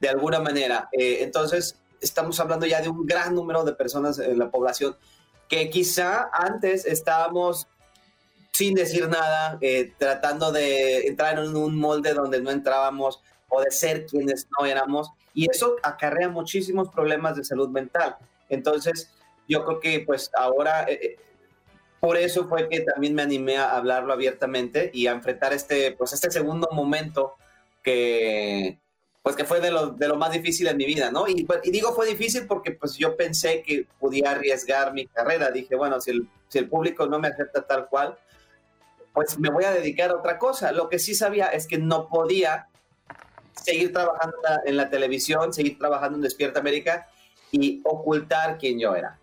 [0.00, 0.88] de alguna manera.
[0.92, 4.96] Eh, entonces, estamos hablando ya de un gran número de personas en la población
[5.48, 7.66] que quizá antes estábamos
[8.58, 13.70] sin decir nada, eh, tratando de entrar en un molde donde no entrábamos o de
[13.70, 18.16] ser quienes no éramos, y eso acarrea muchísimos problemas de salud mental.
[18.48, 19.12] Entonces,
[19.46, 21.16] yo creo que pues ahora, eh, eh,
[22.00, 26.12] por eso fue que también me animé a hablarlo abiertamente y a enfrentar este, pues
[26.12, 27.34] este segundo momento
[27.84, 28.80] que,
[29.22, 31.28] pues que fue de lo, de lo más difícil en mi vida, ¿no?
[31.28, 35.52] Y, pues, y, digo fue difícil porque pues yo pensé que podía arriesgar mi carrera.
[35.52, 38.18] Dije, bueno, si el, si el público no me acepta tal cual,
[39.12, 40.72] pues me voy a dedicar a otra cosa.
[40.72, 42.68] Lo que sí sabía es que no podía
[43.54, 47.08] seguir trabajando en la televisión, seguir trabajando en Despierta América
[47.50, 49.18] y ocultar quién yo era.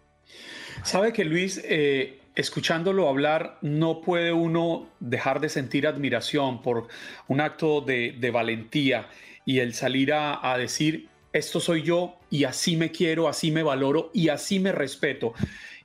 [0.84, 6.88] Sabe que Luis, eh, escuchándolo hablar, no puede uno dejar de sentir admiración por
[7.28, 9.08] un acto de, de valentía
[9.46, 14.10] y el salir a, decir esto soy yo y así me quiero, así me valoro
[14.14, 15.34] y así me respeto.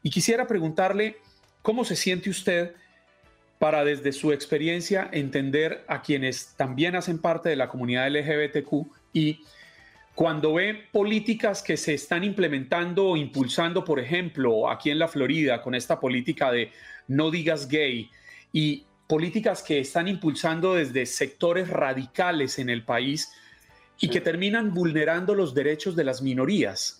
[0.03, 1.19] Y quisiera preguntarle,
[1.63, 2.75] ¿cómo se siente usted
[3.61, 9.41] para desde su experiencia entender a quienes también hacen parte de la comunidad LGBTQ y
[10.15, 15.61] cuando ve políticas que se están implementando o impulsando, por ejemplo, aquí en la Florida,
[15.61, 16.73] con esta política de
[17.09, 18.11] no digas gay,
[18.51, 23.31] y políticas que están impulsando desde sectores radicales en el país
[23.99, 27.00] y que terminan vulnerando los derechos de las minorías.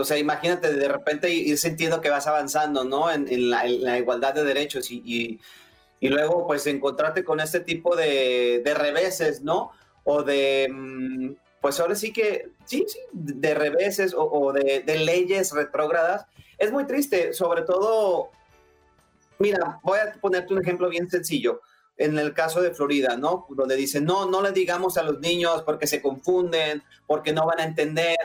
[0.00, 3.10] o sea, imagínate de repente ir sintiendo que vas avanzando, ¿no?
[3.10, 5.40] En, en, la, en la, igualdad de derechos y, y,
[6.00, 9.72] y, luego, pues, encontrarte con este tipo de, de reveses, ¿no?
[10.04, 10.68] O de...
[10.70, 16.26] Mmm, pues ahora sí que, sí, sí, de reveses o, o de, de, leyes retrógradas.
[16.56, 18.30] Es muy triste, sobre todo,
[19.38, 21.60] mira, voy a ponerte un ejemplo bien sencillo.
[21.98, 23.46] En el caso de Florida, ¿no?
[23.50, 27.60] Donde dicen, no, no le digamos a los niños porque se confunden, porque no van
[27.60, 28.16] a entender.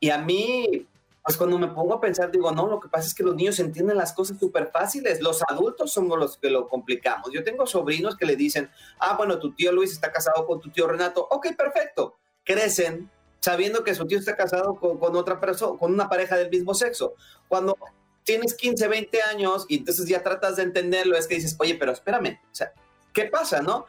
[0.00, 0.86] Y a mí,
[1.24, 3.58] pues cuando me pongo a pensar, digo, no, lo que pasa es que los niños
[3.58, 5.22] entienden las cosas súper fáciles.
[5.22, 7.30] Los adultos somos los que lo complicamos.
[7.32, 10.70] Yo tengo sobrinos que le dicen, ah, bueno, tu tío Luis está casado con tu
[10.70, 11.26] tío Renato.
[11.30, 13.10] Ok, perfecto crecen
[13.40, 17.14] sabiendo que su tío está casado con, otra persona, con una pareja del mismo sexo.
[17.48, 17.76] Cuando
[18.22, 21.92] tienes 15, 20 años y entonces ya tratas de entenderlo, es que dices, oye, pero
[21.92, 22.72] espérame, o sea,
[23.12, 23.84] ¿qué pasa, no?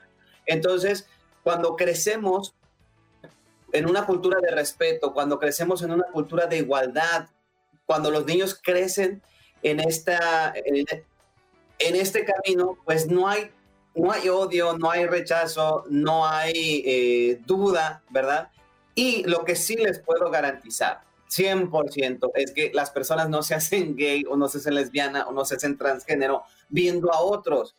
[0.45, 1.07] Entonces,
[1.43, 2.53] cuando crecemos
[3.75, 7.27] en una cultura de respeto, cuando crecemos en una cultura de igualdad,
[7.85, 9.21] cuando los niños crecen
[9.61, 13.51] en, esta, en, este camino, pues no hay
[13.93, 18.49] no hay odio, no hay rechazo, no hay eh, duda, ¿verdad?
[18.93, 23.95] Y lo que sí les puedo garantizar, 100%, es que las personas no se hacen
[23.95, 27.77] gay o no se hacen lesbiana o no se hacen transgénero viendo a otros.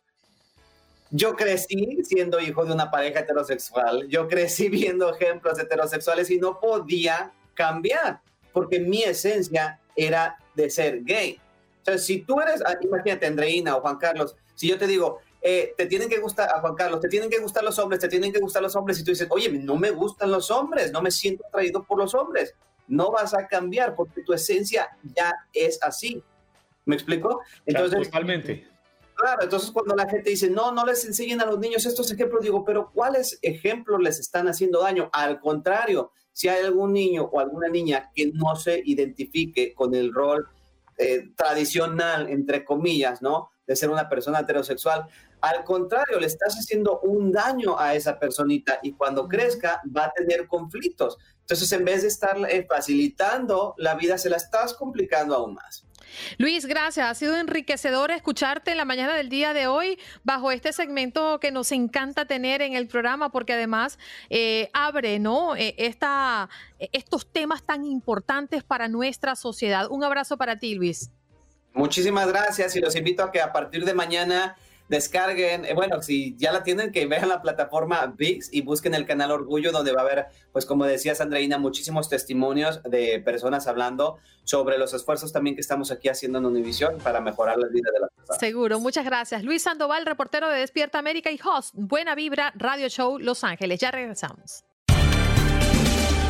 [1.09, 6.59] Yo crecí siendo hijo de una pareja heterosexual, yo crecí viendo ejemplos heterosexuales y no
[6.59, 11.39] podía cambiar, porque mi esencia era de ser gay.
[11.81, 15.73] O sea, si tú eres, imagínate, Andreina o Juan Carlos, si yo te digo, eh,
[15.77, 18.33] te tienen que gustar, a Juan Carlos, te tienen que gustar los hombres, te tienen
[18.33, 21.11] que gustar los hombres, y tú dices, oye, no me gustan los hombres, no me
[21.11, 22.53] siento atraído por los hombres.
[22.87, 26.23] No vas a cambiar porque tu esencia ya es así.
[26.85, 27.41] ¿Me explico?
[27.65, 28.67] Entonces, totalmente.
[29.17, 32.43] Claro, entonces cuando la gente dice, no, no les enseñen a los niños estos ejemplos,
[32.43, 35.09] digo, pero ¿cuáles ejemplos les están haciendo daño?
[35.11, 40.13] Al contrario, si hay algún niño o alguna niña que no se identifique con el
[40.13, 40.47] rol
[40.99, 43.49] eh, tradicional, entre comillas, ¿no?
[43.65, 45.07] De ser una persona heterosexual,
[45.41, 50.11] al contrario, le estás haciendo un daño a esa personita y cuando crezca va a
[50.11, 51.17] tener conflictos.
[51.39, 55.86] Entonces, en vez de estar eh, facilitando la vida, se la estás complicando aún más.
[56.37, 57.09] Luis, gracias.
[57.09, 61.51] Ha sido enriquecedor escucharte en la mañana del día de hoy bajo este segmento que
[61.51, 63.99] nos encanta tener en el programa porque además
[64.29, 65.55] eh, abre ¿no?
[65.55, 66.49] Eh, esta,
[66.79, 69.87] estos temas tan importantes para nuestra sociedad.
[69.89, 71.11] Un abrazo para ti, Luis.
[71.73, 74.57] Muchísimas gracias y los invito a que a partir de mañana
[74.89, 79.05] descarguen, eh, bueno, si ya la tienen, que vean la plataforma VIX y busquen el
[79.05, 84.17] canal Orgullo, donde va a haber, pues como decías, Andreina, muchísimos testimonios de personas hablando
[84.43, 87.99] sobre los esfuerzos también que estamos aquí haciendo en Univisión para mejorar la vida de
[87.99, 88.39] las personas.
[88.39, 89.43] Seguro, muchas gracias.
[89.43, 93.79] Luis Sandoval, reportero de Despierta América y host, Buena Vibra Radio Show Los Ángeles.
[93.79, 94.66] Ya regresamos.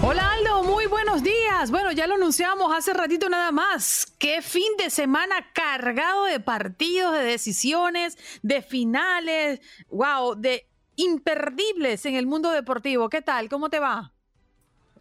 [0.00, 1.72] Hola Aldo, muy buenos días.
[1.72, 4.06] Bueno, ya lo anunciamos hace ratito nada más.
[4.18, 12.14] Qué fin de semana cargado de partidos, de decisiones, de finales, wow, de imperdibles en
[12.14, 13.08] el mundo deportivo.
[13.08, 13.48] ¿Qué tal?
[13.48, 14.12] ¿Cómo te va?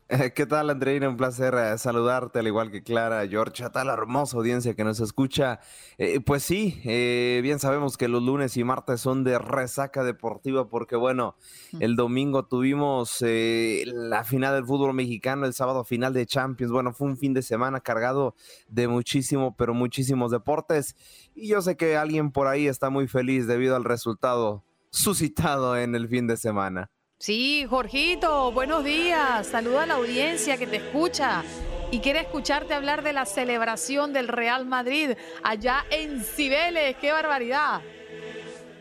[0.36, 1.10] ¿Qué tal, Andreina?
[1.10, 4.86] Un placer eh, saludarte, al igual que Clara, George, a toda la hermosa audiencia que
[4.86, 5.60] nos escucha.
[5.98, 10.70] Eh, pues sí, eh, bien sabemos que los lunes y martes son de resaca deportiva
[10.70, 11.36] porque, bueno,
[11.82, 16.72] el domingo tuvimos la final del fútbol mexicano, el sábado final de Champions.
[16.72, 18.34] Bueno, fue un fin de semana cargado
[18.70, 20.96] de muchísimo, pero muchísimos deportes.
[21.36, 25.96] Y yo sé que alguien por ahí está muy feliz debido al resultado suscitado en
[25.96, 26.90] el fin de semana.
[27.20, 29.48] Sí, Jorgito, buenos días.
[29.48, 31.44] Saluda a la audiencia que te escucha
[31.90, 36.96] y quiere escucharte hablar de la celebración del Real Madrid allá en Cibeles.
[36.98, 37.82] ¡Qué barbaridad!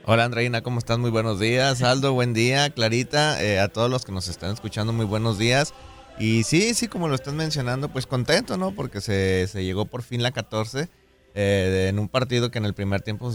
[0.04, 0.98] Hola Andreina, ¿cómo estás?
[0.98, 1.82] Muy buenos días.
[1.82, 2.68] Aldo, buen día.
[2.68, 5.72] Clarita, eh, a todos los que nos están escuchando, muy buenos días.
[6.18, 8.72] Y sí, sí, como lo estás mencionando, pues contento, ¿no?
[8.72, 10.90] Porque se, se llegó por fin la 14
[11.34, 13.32] eh, en un partido que en el primer tiempo,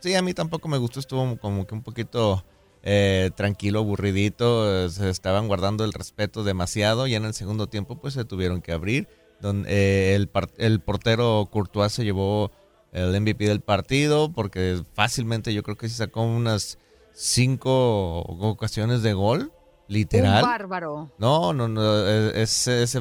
[0.00, 2.44] sí, a mí tampoco me gustó, estuvo como que un poquito
[2.86, 8.12] eh, tranquilo, aburridito, se estaban guardando el respeto demasiado y en el segundo tiempo pues
[8.12, 9.08] se tuvieron que abrir.
[9.42, 12.50] Eh, el, el portero Courtois se llevó
[12.92, 16.78] el MVP del partido porque fácilmente yo creo que se sacó unas
[17.14, 19.50] cinco ocasiones de gol,
[19.88, 20.44] literal.
[20.44, 21.10] Un bárbaro.
[21.16, 22.98] No, no, no, es, es,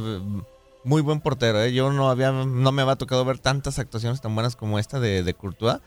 [0.86, 1.62] muy buen portero.
[1.62, 1.74] ¿eh?
[1.74, 5.24] Yo no había, no me había tocado ver tantas actuaciones tan buenas como esta de,
[5.24, 5.80] de Courtois.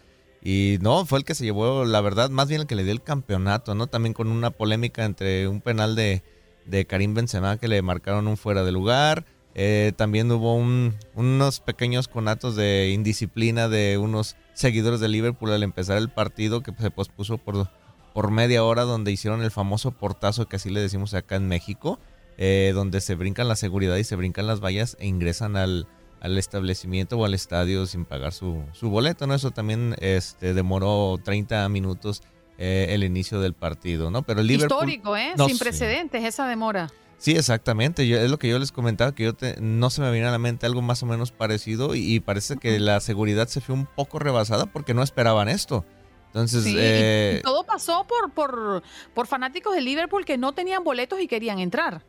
[0.49, 2.93] Y no, fue el que se llevó, la verdad, más bien el que le dio
[2.93, 3.89] el campeonato, ¿no?
[3.89, 6.23] También con una polémica entre un penal de,
[6.67, 9.25] de Karim Benzema que le marcaron un fuera de lugar.
[9.57, 15.99] Eh, también hubo unos pequeños conatos de indisciplina de unos seguidores de Liverpool al empezar
[15.99, 17.69] el partido que se pospuso por,
[18.15, 21.99] por media hora donde hicieron el famoso portazo que así le decimos acá en México,
[22.39, 25.89] eh, donde se brincan la seguridad y se brincan las vallas e ingresan al,
[26.27, 29.35] al establecimiento o al estadio sin pagar su, su boleto, ¿no?
[29.35, 32.23] Eso también este, demoró 30 minutos
[32.59, 34.23] eh, el inicio del partido, ¿no?
[34.23, 34.91] Pero el Liverpool...
[34.91, 35.33] Histórico, ¿eh?
[35.47, 36.91] sin precedentes esa demora.
[37.19, 38.07] Sí, exactamente.
[38.07, 40.39] Yo, es lo que yo les comentaba, que yo no se me viene a la
[40.39, 44.19] mente algo más o menos parecido y, parece que la seguridad se fue un poco
[44.19, 45.85] rebasada porque no esperaban esto.
[46.27, 48.83] Entonces, eh, todo pasó por, por,
[49.15, 52.05] por fanáticos de Liverpool que no tenían boletos y querían entrar.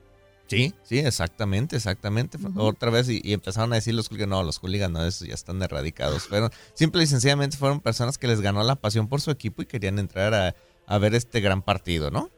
[0.48, 2.38] Sí, sí, exactamente, exactamente.
[2.56, 5.62] Otra vez y, empezaron a decir los que no, los hooligans no, esos ya están
[5.62, 6.28] erradicados.
[6.30, 9.66] Pero simple y sencillamente fueron personas que les ganó la pasión por su equipo y
[9.66, 10.56] querían entrar
[10.88, 12.30] a, ver este gran partido, ¿no?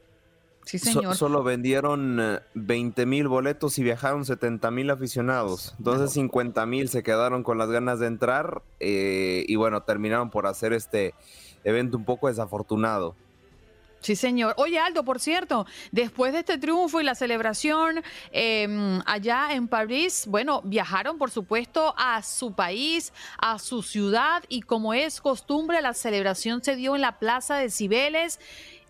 [0.65, 1.15] Sí, señor.
[1.15, 5.75] solo vendieron 20 eh, mil boletos y viajaron 70 mil aficionados.
[5.77, 10.45] Entonces 50 mil se quedaron con las ganas de entrar eh, y bueno, terminaron por
[10.45, 11.13] hacer este
[11.63, 13.15] evento un poco desafortunado.
[14.01, 14.53] Sí, señor.
[14.57, 20.23] Oye, Aldo, por cierto, después de este triunfo y la celebración em, allá en París,
[20.27, 25.93] bueno, viajaron, por supuesto, a su país, a su ciudad, y como es costumbre, la
[25.93, 28.39] celebración se dio en la Plaza de Cibeles.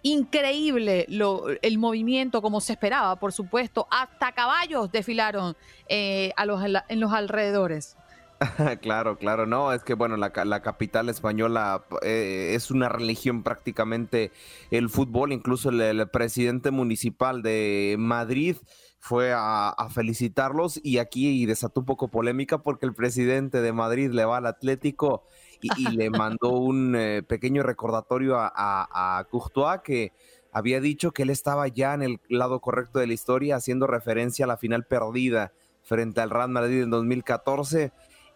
[0.03, 3.87] Increíble lo, el movimiento, como se esperaba, por supuesto.
[3.89, 5.57] Hasta caballos desfilaron
[5.87, 7.97] eh, a los, en los alrededores.
[8.81, 14.31] claro, claro, no, es que bueno, la, capital española eh, es una religión prácticamente
[14.71, 18.55] el fútbol, incluso el, presidente municipal de Madrid
[18.99, 24.23] fue a, felicitarlos y aquí desató un poco polémica porque el presidente de Madrid le
[24.23, 25.23] va al Atlético
[25.61, 30.13] y, le mandó un eh, pequeño recordatorio a, a, Courtois que
[30.53, 34.45] había dicho que él estaba ya en el lado correcto de la historia haciendo referencia
[34.45, 35.51] a la final perdida
[35.83, 37.91] frente al Real Madrid en 2014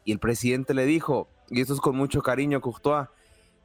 [0.06, 3.08] y el presidente le dijo, y esto es con mucho cariño, Courtois,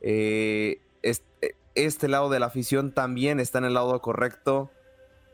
[0.01, 4.71] eh, este, este, lado de la afición también está en el lado correcto,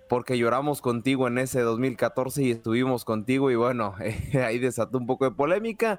[0.09, 3.95] porque lloramos contigo en ese 2014 y estuvimos contigo, y bueno,
[4.45, 5.99] ahí desató un poco de polémica,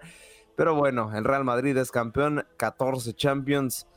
[0.56, 3.88] pero bueno, el Real Madrid es campeón, 14 Champions.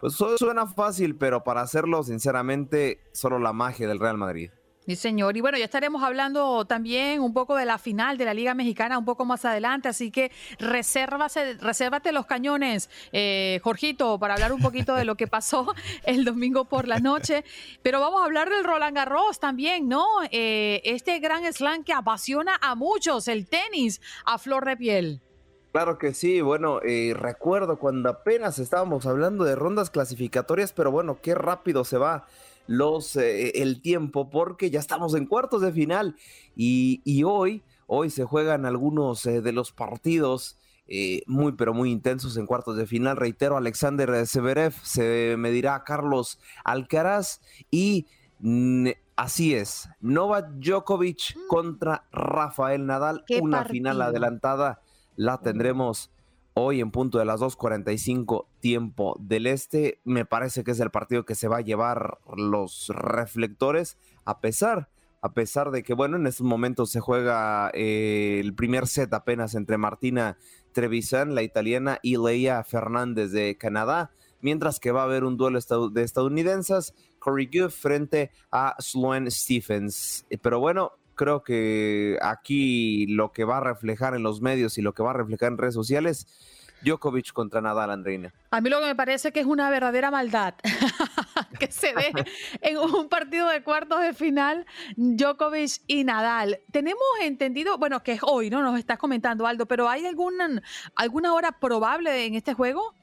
[0.00, 4.50] Pues suena fácil, pero para hacerlo, sinceramente, solo la magia del Real Madrid.
[4.88, 5.36] Sí, señor.
[5.36, 8.96] Y bueno, ya estaremos hablando también un poco de la final de la Liga Mexicana
[8.96, 14.62] un poco más adelante, así que resérvase, resérvate los cañones, eh, Jorgito, para hablar un
[14.62, 15.74] poquito de lo que pasó
[16.04, 17.44] el domingo por la noche.
[17.82, 20.06] Pero vamos a hablar del Roland Garros también, ¿no?
[20.30, 25.20] Eh, este gran slam que apasiona a muchos, el tenis a flor de piel.
[25.70, 31.18] Claro que sí, bueno, eh, recuerdo cuando apenas estábamos hablando de rondas clasificatorias, pero bueno,
[31.20, 32.26] qué rápido se va
[32.68, 36.14] los eh, el tiempo porque ya estamos en cuartos de final
[36.54, 41.90] y, y hoy, hoy se juegan algunos eh, de los partidos eh, muy pero muy
[41.90, 43.16] intensos en cuartos de final.
[43.16, 47.40] Reitero, Alexander Severev se medirá a Carlos Alcaraz
[47.70, 48.06] y
[48.40, 53.72] mm, así es, Novak Djokovic contra Rafael Nadal, una partido.
[53.72, 54.82] final adelantada
[55.16, 56.10] la tendremos
[56.58, 60.00] hoy en punto de las 2.45 tiempo del este.
[60.04, 64.90] Me parece que es el partido que se va a llevar los reflectores a pesar,
[65.20, 69.54] a pesar de que, bueno, en estos momentos se juega eh, el primer set apenas
[69.54, 70.38] entre Martina
[70.72, 74.10] Trevisan, la italiana, y Leia Fernández de Canadá.
[74.40, 75.58] Mientras que va a haber un duelo
[75.90, 80.26] de estadounidenses, Corey Goff frente a Sloane Stephens.
[80.40, 84.94] Pero bueno, creo que aquí lo que va a reflejar en los medios y lo
[84.94, 86.26] que va a reflejar en redes sociales,
[86.82, 88.32] Djokovic contra Nadal, Andreina.
[88.52, 90.54] A mí lo que me parece que es una verdadera maldad
[91.58, 92.12] que se ve
[92.62, 94.64] en un partido de cuartos de final
[94.96, 96.60] Djokovic y Nadal.
[96.70, 98.62] Tenemos entendido, bueno, que es hoy, ¿no?
[98.62, 100.62] Nos estás comentando, Aldo, pero ¿hay alguna,
[100.94, 102.94] alguna hora probable en este juego?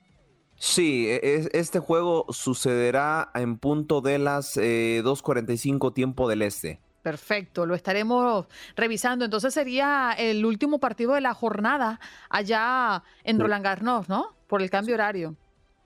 [0.57, 6.79] Sí, e- es- este juego sucederá en punto de las eh, 2.45 tiempo del este.
[7.05, 9.25] Perfecto, lo estaremos revisando.
[9.25, 11.99] Entonces sería el último partido de la jornada
[12.31, 13.39] allá en.
[13.39, 14.33] Roland Garros, ¿no?
[14.47, 15.35] Por el cambio horario.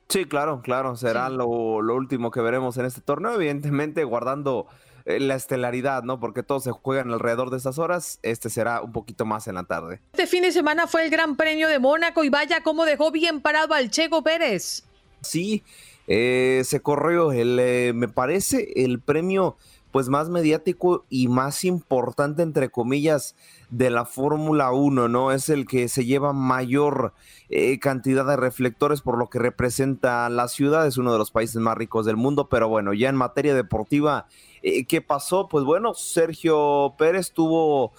[0.07, 4.67] Sí, claro, claro, será lo, lo último que veremos en este torneo, evidentemente guardando
[5.03, 6.21] eh, la estelaridad, ¿no?
[6.21, 9.65] Porque todos se juegan alrededor de estas horas, este será un poquito más en la
[9.65, 9.99] tarde.
[10.13, 13.41] Este fin de semana fue el Gran Premio de Mónaco y vaya cómo dejó bien
[13.41, 14.85] parado al Checo Pérez.
[15.19, 15.63] Sí,
[16.07, 19.57] eh, se corrió el, eh, me parece, el premio
[19.91, 23.35] pues más mediático y más importante, entre comillas,
[23.69, 25.31] de la Fórmula 1, ¿no?
[25.31, 27.13] Es el que se lleva mayor
[27.49, 31.57] eh, cantidad de reflectores por lo que representa la ciudad, es uno de los países
[31.57, 34.27] más ricos del mundo, pero bueno, ya en materia deportiva,
[34.61, 35.47] eh, ¿qué pasó?
[35.47, 37.93] Pues bueno, Sergio Pérez tuvo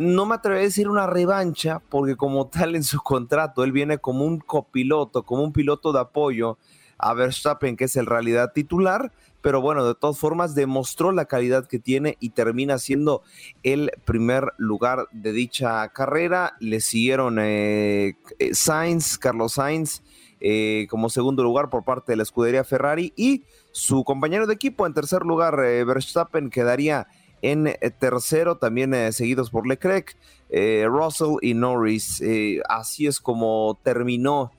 [0.00, 3.98] no me atrevo a decir una revancha, porque como tal en su contrato, él viene
[3.98, 6.58] como un copiloto, como un piloto de apoyo
[6.98, 9.12] a Verstappen, que es el realidad titular,
[9.44, 13.22] pero bueno, de todas formas demostró la calidad que tiene y termina siendo
[13.62, 16.54] el primer lugar de dicha carrera.
[16.60, 20.00] Le siguieron eh, eh, Sainz, Carlos Sainz,
[20.40, 24.86] eh, como segundo lugar por parte de la escudería Ferrari y su compañero de equipo
[24.86, 27.06] en tercer lugar, eh, Verstappen, quedaría
[27.42, 30.16] en eh, tercero, también seguidos por Leclerc,
[30.86, 32.22] Russell y Norris.
[32.66, 34.52] Así es como terminó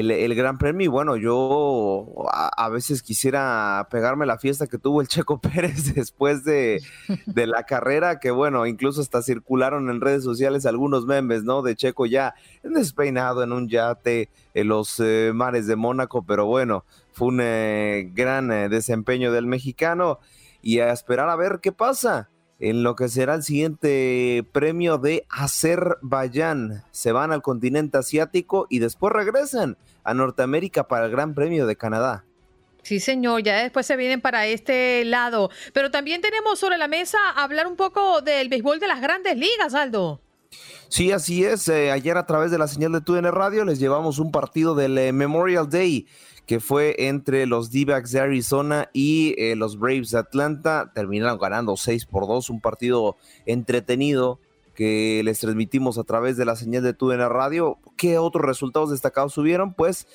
[0.00, 0.84] el, Gran Premio.
[0.84, 6.44] Y bueno, yo a, veces quisiera pegarme la fiesta que tuvo el Checo Pérez después
[6.44, 6.82] de,
[7.26, 11.62] de la carrera, que bueno, incluso hasta circularon en redes sociales algunos memes, ¿no?
[11.62, 16.84] De Checo ya despeinado en un yate en los eh, mares de Mónaco, pero bueno,
[17.12, 20.18] fue un eh, gran eh, desempeño del mexicano
[20.60, 22.28] y a esperar a ver qué pasa
[22.64, 26.82] en lo que será el siguiente premio de Azerbaiyán.
[26.92, 31.76] Se van al continente asiático y después regresan a Norteamérica para el Gran Premio de
[31.76, 32.24] Canadá.
[32.82, 35.50] Sí, señor, ya después se vienen para este lado.
[35.74, 39.74] Pero también tenemos sobre la mesa hablar un poco del béisbol de las grandes ligas,
[39.74, 40.22] Aldo.
[40.88, 41.68] Sí, así es.
[41.68, 44.96] Eh, ayer a través de la señal de TUDN Radio les llevamos un partido del
[44.96, 46.06] eh, Memorial Day
[46.46, 50.92] que fue entre los D-backs de Arizona y eh, los Braves de Atlanta.
[50.94, 54.38] Terminaron ganando 6 por 2, un partido entretenido
[54.74, 57.78] que les transmitimos a través de la señal de TUDN Radio.
[57.96, 59.74] ¿Qué otros resultados destacados subieron?
[59.74, 60.06] Pues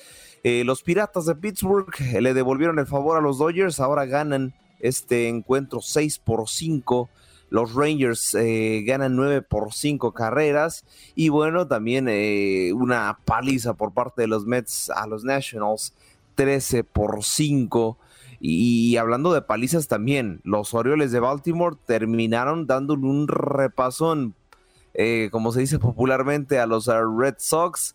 [0.42, 5.80] los Piratas de Pittsburgh le devolvieron el favor a los Dodgers, ahora ganan este encuentro
[5.82, 7.10] 6 por 5.
[7.50, 10.84] Los Rangers eh, ganan 9 por 5 carreras.
[11.14, 15.94] Y bueno, también eh, una paliza por parte de los Mets a los Nationals,
[16.36, 17.98] 13 por 5.
[18.40, 24.34] Y hablando de palizas también, los Orioles de Baltimore terminaron dándole un repasón,
[24.94, 27.94] eh, como se dice popularmente, a los uh, Red Sox.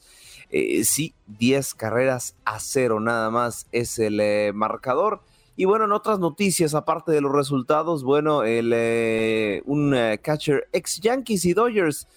[0.52, 5.22] Eh, sí, 10 carreras a cero nada más es el eh, marcador.
[5.58, 10.68] Y bueno, en otras noticias, aparte de los resultados, bueno, el, eh, un eh, catcher
[10.74, 12.08] ex Yankees y Dodgers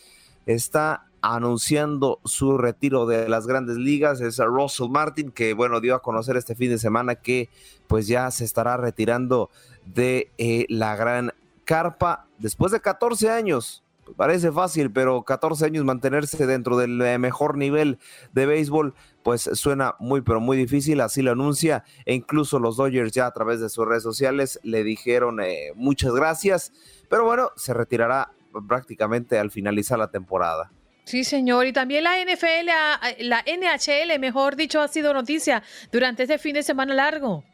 [0.46, 4.20] está anunciando su retiro de las grandes ligas.
[4.20, 7.48] Es a Russell Martin, que bueno, dio a conocer este fin de semana que
[7.86, 9.50] pues ya se estará retirando
[9.86, 11.32] de eh, la gran
[11.64, 13.84] carpa después de 14 años.
[14.16, 17.98] Parece fácil, pero 14 años mantenerse dentro del mejor nivel
[18.32, 18.94] de béisbol,
[19.28, 21.84] pues suena muy, pero muy difícil, así lo anuncia.
[22.06, 26.14] E incluso los Dodgers ya a través de sus redes sociales le dijeron eh, muchas
[26.14, 26.72] gracias,
[27.10, 28.32] pero bueno, se retirará
[28.66, 30.72] prácticamente al finalizar la temporada.
[31.04, 31.66] Sí, señor.
[31.66, 35.62] Y también la NFL, ah, la NHL, mejor dicho, ha sido noticia
[35.92, 37.44] durante este fin de semana largo.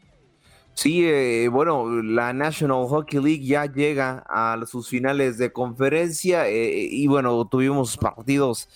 [0.74, 6.86] Sí, eh, bueno, la National Hockey League ya llega a sus finales de conferencia eh,
[6.88, 8.68] y bueno, tuvimos partidos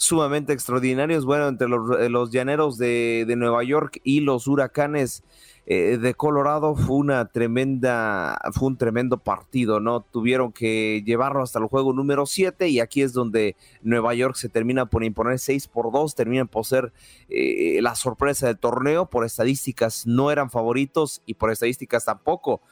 [0.00, 5.22] sumamente extraordinarios, bueno, entre los, eh, los llaneros de, de Nueva York y los huracanes
[5.66, 10.00] eh, de Colorado fue una tremenda, fue un tremendo partido, ¿no?
[10.00, 14.48] Tuvieron que llevarlo hasta el juego número 7 y aquí es donde Nueva York se
[14.48, 16.94] termina por imponer 6 por 2, terminan por ser
[17.28, 22.62] eh, la sorpresa del torneo, por estadísticas no eran favoritos y por estadísticas tampoco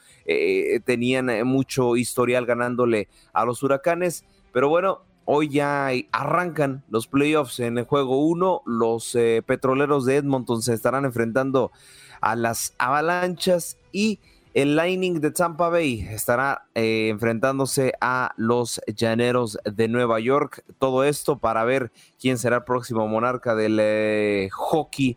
[0.85, 5.01] tenían mucho historial ganándole a los huracanes, pero bueno,
[5.31, 8.63] Hoy ya arrancan los playoffs en el juego 1.
[8.65, 9.15] Los
[9.45, 11.71] petroleros de Edmonton se estarán enfrentando
[12.19, 14.17] a las avalanchas y
[14.55, 20.63] el Lightning de Tampa Bay estará eh, enfrentándose a los Llaneros de Nueva York.
[20.79, 25.15] Todo esto para ver quién será el próximo monarca del eh, hockey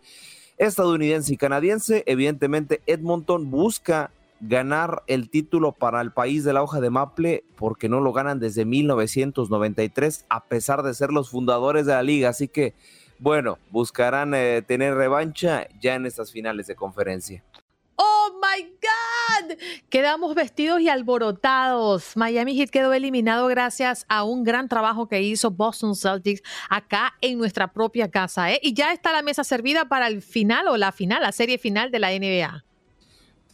[0.58, 2.02] estadounidense y canadiense.
[2.06, 4.10] Evidentemente, Edmonton busca
[4.43, 8.40] ganar el título para el país de la hoja de Maple porque no lo ganan
[8.40, 12.28] desde 1993 a pesar de ser los fundadores de la liga.
[12.28, 12.74] Así que
[13.22, 17.45] bueno, buscarán eh, tener revancha ya en estas finales de conferencia.
[17.95, 19.57] ¡Oh, my God!
[19.88, 22.16] Quedamos vestidos y alborotados.
[22.16, 27.38] Miami Heat quedó eliminado gracias a un gran trabajo que hizo Boston Celtics acá en
[27.38, 28.51] nuestra propia casa.
[28.51, 28.59] ¿eh?
[28.61, 31.93] Y ya está la mesa servida para el final o la final, la serie final
[31.93, 32.64] de la NBA.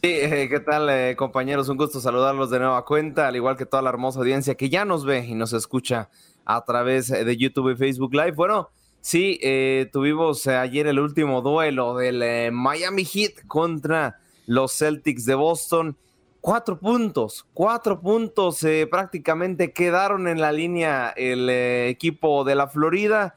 [0.01, 1.67] Sí, eh, ¿qué tal eh, compañeros?
[1.69, 4.85] Un gusto saludarlos de nueva cuenta, al igual que toda la hermosa audiencia que ya
[4.85, 6.09] nos ve y nos escucha
[6.45, 8.31] a través de YouTube y Facebook Live.
[8.31, 8.69] Bueno,
[9.01, 15.25] Sí, eh, tuvimos eh, ayer el último duelo del eh, Miami Heat contra los Celtics
[15.25, 15.97] de Boston.
[16.41, 23.35] Cuatro puntos, cuatro puntos prácticamente quedaron en la línea el equipo de la Florida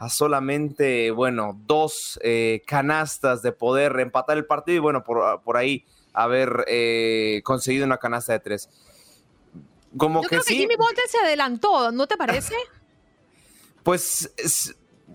[0.00, 2.18] a solamente, bueno, dos
[2.66, 6.64] canastas de poder empatar el partido y bueno, por, por ahí haber
[7.44, 8.68] conseguido una canasta de tres.
[9.96, 12.54] Como Yo que creo que Jimmy Butler se adelantó, ¿no te parece?
[13.82, 14.30] Pues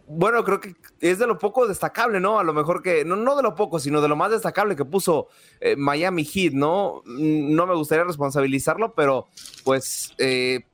[0.07, 2.39] bueno, creo que es de lo poco destacable, ¿no?
[2.39, 4.85] A lo mejor que, no, no de lo poco, sino de lo más destacable que
[4.85, 5.27] puso
[5.59, 7.01] eh, Miami Heat, ¿no?
[7.05, 9.27] No me gustaría responsabilizarlo, pero
[9.63, 10.65] pues eh,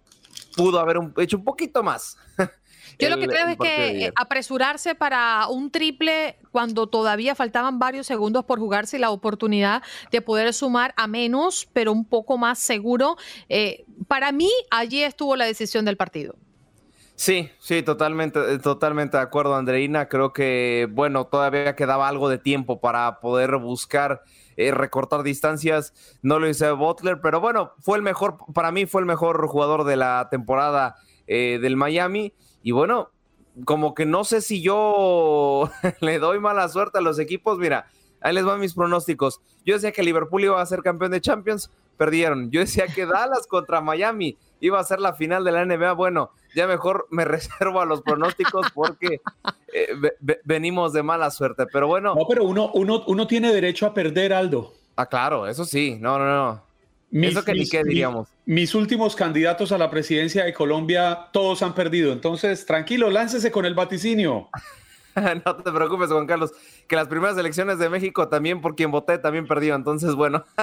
[0.55, 2.17] pudo haber hecho un poquito más.
[2.99, 8.07] Yo lo que creo es que eh, apresurarse para un triple cuando todavía faltaban varios
[8.07, 13.17] segundos por jugarse la oportunidad de poder sumar a menos, pero un poco más seguro.
[14.07, 16.35] para mí, allí estuvo la decisión del partido.
[17.21, 20.09] Sí, sí, totalmente, eh, totalmente de acuerdo, Andreina.
[20.09, 24.23] Creo que, bueno, todavía quedaba algo de tiempo para poder buscar
[24.57, 25.93] eh, recortar distancias.
[26.23, 29.83] No lo hice Butler, pero bueno, fue el mejor, para mí fue el mejor jugador
[29.83, 30.95] de la temporada
[31.27, 32.33] eh, del Miami.
[32.63, 33.09] Y bueno,
[33.65, 35.69] como que no sé si yo
[36.01, 37.57] le doy mala suerte a los equipos.
[37.57, 37.87] Mira,
[38.21, 39.41] ahí les van mis pronósticos.
[39.65, 42.49] Yo decía que Liverpool iba a ser campeón de Champions, perdieron.
[42.51, 45.93] Yo decía que Dallas contra Miami iba a ser la final de la NBA.
[45.93, 49.21] Bueno, ya mejor me reservo a los pronósticos porque
[49.73, 49.95] eh,
[50.43, 51.65] venimos de mala suerte.
[51.71, 52.15] Pero bueno.
[52.15, 54.73] No, pero uno, uno, uno tiene derecho a perder, Aldo.
[54.95, 55.97] Ah, claro, eso sí.
[55.99, 56.70] No, no, no.
[57.11, 58.29] Eso que ni qué diríamos.
[58.45, 62.13] Mis, últimos candidatos a la presidencia de Colombia, todos han perdido.
[62.13, 64.49] Entonces, tranquilo, láncese con el vaticinio.
[65.45, 66.51] no te preocupes, Juan Carlos,
[66.87, 70.43] que las primeras elecciones de México también por quien voté también perdió, entonces bueno.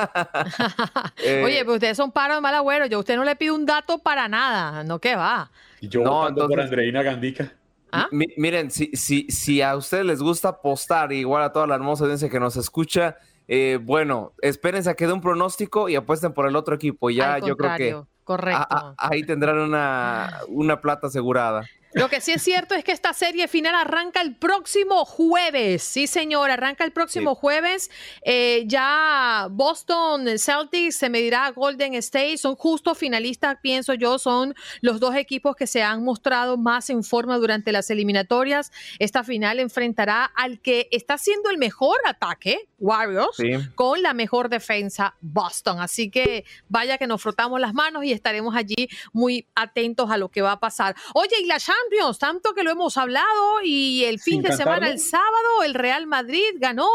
[1.24, 3.54] Eh, Oye, pues ustedes son paros de mal agüero, yo a usted no le pido
[3.54, 5.50] un dato para nada, no que va.
[5.80, 7.52] Y yo no, entonces, por Andreina Gandica.
[7.90, 8.06] ¿Ah?
[8.10, 12.28] Miren, si, si, si a ustedes les gusta apostar, igual a toda la hermosa audiencia
[12.28, 13.16] que nos escucha,
[13.48, 17.10] eh, bueno, espérense a que dé un pronóstico y apuesten por el otro equipo.
[17.10, 18.94] Ya yo creo que correcto.
[18.98, 21.64] ahí tendrán una, una plata asegurada.
[21.94, 25.82] Lo que sí es cierto es que esta serie final arranca el próximo jueves.
[25.82, 27.90] Sí, señor, arranca el próximo jueves.
[28.20, 32.36] Eh, ya Boston Celtics se medirá a Golden State.
[32.36, 34.18] Son justo finalistas, pienso yo.
[34.18, 38.70] Son los dos equipos que se han mostrado más en forma durante las eliminatorias.
[38.98, 43.36] Esta final enfrentará al que está siendo el mejor ataque, Warriors,
[43.74, 45.80] con la mejor defensa, Boston.
[45.80, 50.28] Así que vaya que nos frotamos las manos y estaremos allí muy atentos a lo
[50.28, 50.94] que va a pasar.
[51.14, 55.00] Oye, y la Champions, tanto que lo hemos hablado y el fin de semana, el
[55.00, 56.88] sábado, el Real Madrid ganó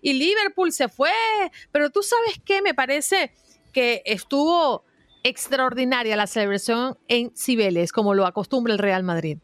[0.00, 1.10] y Liverpool se fue,
[1.72, 3.32] pero tú sabes qué, me parece
[3.72, 4.84] que estuvo
[5.22, 9.38] extraordinaria la celebración en Cibeles, como lo acostumbra el Real Madrid.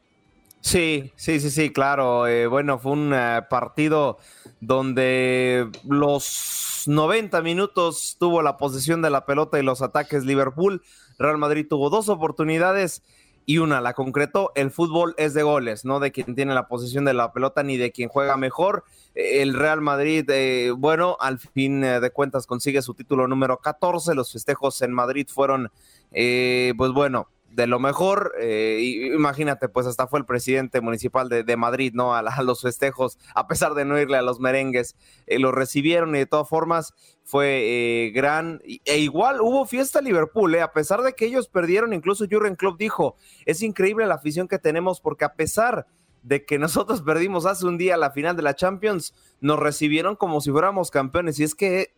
[0.62, 2.26] Sí, sí, sí, sí, claro.
[2.26, 4.18] Eh, bueno, fue un eh, partido
[4.60, 10.82] donde los 90 minutos tuvo la posesión de la pelota y los ataques Liverpool.
[11.18, 13.02] Real Madrid tuvo dos oportunidades
[13.44, 14.52] y una la concretó.
[14.54, 17.76] El fútbol es de goles, no de quien tiene la posición de la pelota ni
[17.76, 18.84] de quien juega mejor.
[19.14, 24.14] El Real Madrid, eh, bueno, al fin eh, de cuentas consigue su título número 14.
[24.14, 25.70] Los festejos en Madrid fueron,
[26.12, 28.32] eh, pues bueno, de lo mejor.
[28.40, 32.14] imagínate, pues hasta fue el presidente municipal de, Madrid, ¿no?
[32.14, 34.96] A, los festejos, a pesar de no irle a los merengues,
[35.26, 36.94] lo recibieron y de todas formas
[37.24, 38.61] fue gran.
[38.84, 42.78] E igual hubo fiesta en Liverpool, a pesar de que ellos perdieron, incluso Jurgen Klopp
[42.78, 45.86] dijo, es increíble la afición que tenemos porque a pesar
[46.22, 50.40] de que nosotros perdimos hace un día la final de la Champions, nos recibieron como
[50.40, 51.38] si fuéramos campeones.
[51.38, 51.90] Y es que eh,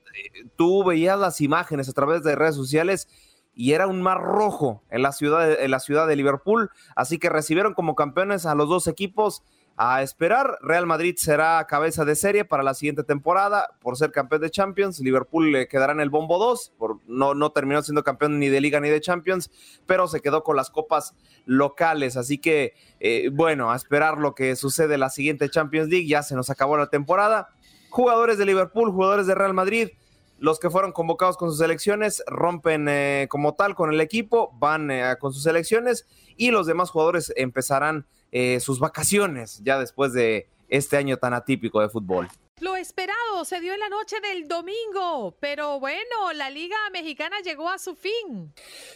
[0.56, 3.08] tú veías las imágenes a través de redes sociales
[3.54, 6.70] y era un mar rojo en la ciudad en la ciudad de Liverpool.
[6.96, 9.42] Así que recibieron como campeones a los dos equipos
[9.76, 10.58] a esperar.
[10.62, 15.00] Real Madrid será cabeza de serie para la siguiente temporada por ser campeón de Champions.
[15.00, 18.60] Liverpool le quedará en el bombo 2, por, no, no terminó siendo campeón ni de
[18.60, 19.50] Liga ni de Champions,
[19.86, 22.16] pero se quedó con las copas locales.
[22.16, 26.06] Así que, eh, bueno, a esperar lo que sucede en la siguiente Champions League.
[26.06, 27.48] Ya se nos acabó la temporada.
[27.90, 29.90] Jugadores de Liverpool, jugadores de Real Madrid.
[30.38, 34.90] Los que fueron convocados con sus selecciones rompen eh, como tal con el equipo, van
[34.90, 36.06] eh, con sus selecciones
[36.36, 41.80] y los demás jugadores empezarán eh, sus vacaciones ya después de este año tan atípico
[41.80, 42.28] de fútbol.
[42.60, 47.68] Lo esperado se dio en la noche del domingo, pero bueno, la Liga Mexicana llegó
[47.68, 48.52] a su fin.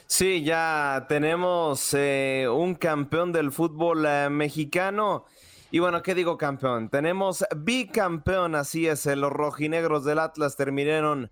[0.07, 5.27] Sí, ya tenemos eh, un campeón del fútbol eh, mexicano.
[5.71, 6.89] Y bueno, ¿qué digo campeón?
[6.89, 11.31] Tenemos bicampeón, así es, los rojinegros del Atlas terminaron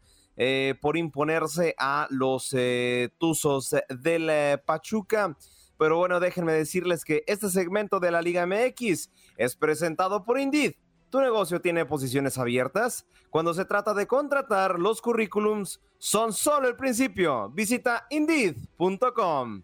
[0.83, 2.55] por imponerse a los
[3.19, 5.35] Tuzos del Pachuca.
[5.79, 10.75] Pero bueno, déjenme decirles que este segmento de la Liga MX es presentado por Indeed.
[11.09, 13.07] ¿Tu negocio tiene posiciones abiertas?
[13.31, 17.49] Cuando se trata de contratar, los currículums son solo el principio.
[17.51, 19.63] Visita indeed.com.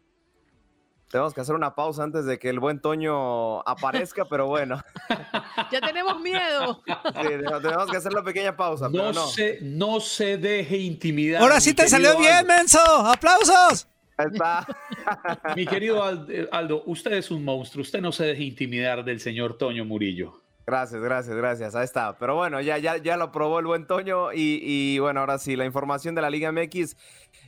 [1.13, 4.83] Tenemos que hacer una pausa antes de que el buen Toño aparezca, pero bueno.
[5.71, 6.83] Ya tenemos miedo.
[6.87, 7.29] Sí,
[7.63, 8.87] tenemos que hacer la pequeña pausa.
[8.87, 9.27] No, pero no.
[9.27, 11.43] Se, no se deje intimidar.
[11.43, 12.79] Ahora sí te salió bien, Menso.
[12.81, 13.87] ¡Aplausos!
[15.57, 16.03] Mi querido
[16.51, 17.83] Aldo, usted es un monstruo.
[17.83, 20.43] Usted no se deje intimidar del señor Toño Murillo.
[20.67, 21.75] Gracias, gracias, gracias.
[21.75, 22.17] Ahí está.
[22.19, 24.33] Pero bueno, ya, ya, ya lo probó el buen Toño.
[24.33, 26.97] Y, y, bueno, ahora sí, la información de la Liga MX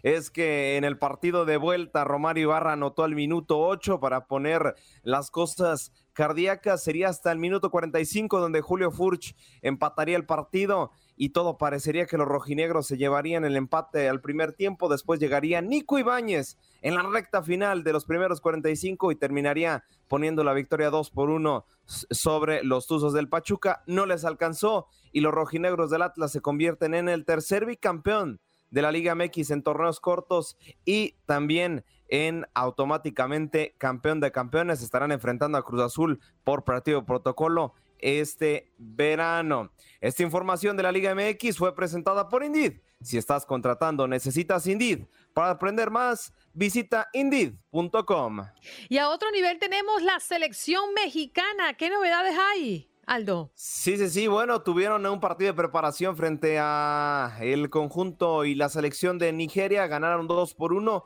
[0.05, 4.75] es que en el partido de vuelta, Romario Ibarra anotó al minuto 8 para poner
[5.03, 6.85] las cosas cardíacas.
[6.85, 12.19] Sería hasta el minuto 45 donde Julio Furch empataría el partido y todo parecería que
[12.19, 17.03] los rojinegros se llevarían el empate al primer tiempo, después llegaría Nico Ibáñez en la
[17.03, 22.63] recta final de los primeros 45 y terminaría poniendo la victoria 2 por 1 sobre
[22.63, 27.09] los Tuzos del Pachuca, no les alcanzó y los rojinegros del Atlas se convierten en
[27.09, 28.41] el tercer bicampeón
[28.75, 34.83] de la Liga MX en torneos cortos y también en automáticamente campeón de campeones.
[34.83, 39.71] Estarán enfrentando a Cruz Azul por partido protocolo este verano.
[40.01, 42.81] Esta información de la Liga MX fue presentada por Indeed.
[43.01, 45.07] Si estás contratando, necesitas Indeed.
[45.33, 48.41] Para aprender más, visita indeed.com.
[48.89, 51.75] Y a otro nivel tenemos la selección mexicana.
[51.75, 52.91] ¿Qué novedades hay?
[53.07, 53.51] Aldo.
[53.55, 54.27] Sí, sí, sí.
[54.27, 59.87] Bueno, tuvieron un partido de preparación frente a el conjunto y la selección de Nigeria.
[59.87, 61.05] Ganaron dos por uno.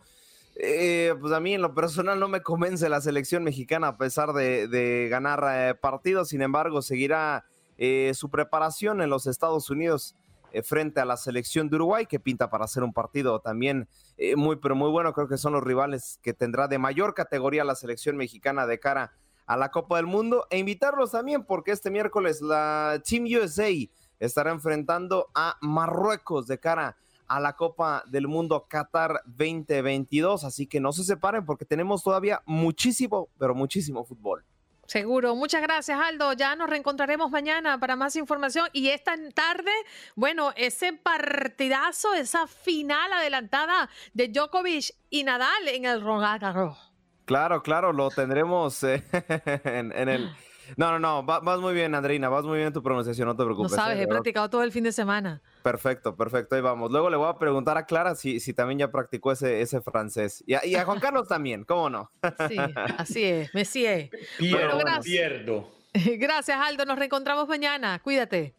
[0.60, 4.32] Eh, pues a mí en lo personal no me convence la selección mexicana a pesar
[4.32, 7.44] de, ganar eh, partidos, sin embargo seguirá
[7.76, 10.16] eh, su preparación en los Estados Unidos
[10.64, 13.86] frente a la selección de Uruguay que pinta para hacer un partido también
[14.34, 17.76] muy pero muy bueno, creo que son los rivales que tendrá de mayor categoría la
[17.76, 19.12] selección mexicana de cara a
[19.56, 23.70] la Copa del Mundo e invitarlos también porque este miércoles la Team USA
[24.18, 30.44] estará enfrentando a Marruecos de cara a a la Copa del Mundo Qatar 2022.
[30.44, 34.44] Así que no se separen porque tenemos todavía muchísimo, pero muchísimo fútbol.
[34.86, 35.36] Seguro.
[35.36, 36.32] Muchas gracias, Aldo.
[36.32, 38.68] Ya nos reencontraremos mañana para más información.
[38.72, 39.70] Y esta tarde,
[40.16, 46.87] bueno, ese partidazo, esa final adelantada de Djokovic y Nadal en el Roland
[47.28, 49.04] Claro, claro, lo tendremos eh,
[49.64, 50.30] en, el
[50.78, 53.44] no, no, no, vas muy bien, Andreina, vas muy bien en tu pronunciación, no te
[53.44, 53.72] preocupes.
[53.72, 55.42] No sabes, eh, he practicado todo el fin de semana.
[55.62, 56.90] Perfecto, perfecto, ahí vamos.
[56.90, 60.42] Luego le voy a preguntar a Clara si, si también ya practicó ese, ese francés.
[60.46, 62.10] Y a, Juan Carlos también, ¿cómo no?
[62.48, 62.56] Sí,
[62.96, 64.10] así es, me sigue.
[64.38, 65.04] Pierdo, gracias.
[65.04, 65.70] pierdo.
[65.92, 68.54] Gracias, Aldo, nos reencontramos mañana, cuídate.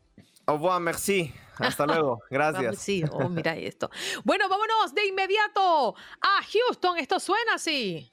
[0.45, 1.33] Au revoir, merci.
[1.57, 2.21] Hasta luego.
[2.29, 2.77] Gracias.
[2.77, 3.89] Sí, oh, mira esto.
[4.23, 6.97] Bueno, vámonos de inmediato a Houston.
[6.97, 8.11] Esto suena así.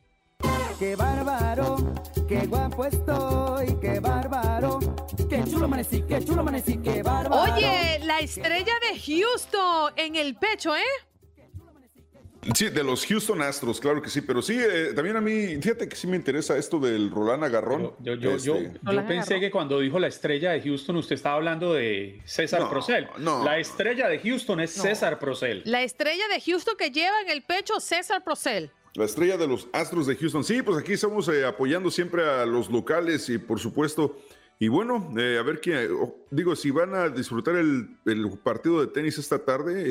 [0.79, 1.77] Qué bárbaro,
[2.29, 4.79] qué guapo estoy, qué bárbaro.
[5.29, 7.55] Qué chulo amanecí, qué chulo amanecí, qué bárbaro.
[7.55, 10.83] Oye, la estrella de Houston en el pecho, ¿eh?
[12.55, 15.89] Sí, de los Houston Astros, claro que sí, pero sí, eh, también a mí, fíjate
[15.89, 17.95] que sí me interesa esto del Roland Agarrón.
[17.99, 21.37] Yo, yo, yo, Este, yo pensé que cuando dijo la estrella de Houston, usted estaba
[21.37, 23.09] hablando de César No, Procel.
[23.18, 23.43] no.
[23.43, 24.83] La estrella de Houston es No.
[24.85, 25.62] César Procel.
[25.64, 28.70] La estrella de Houston que lleva en el pecho César Procel.
[28.97, 30.42] La estrella de los Astros de Houston.
[30.42, 34.18] Sí, pues aquí estamos eh, apoyando siempre a los locales y por supuesto.
[34.59, 35.86] Y bueno, eh, a ver qué.
[36.31, 39.85] Digo, si van a disfrutar el, el partido de tenis esta tarde,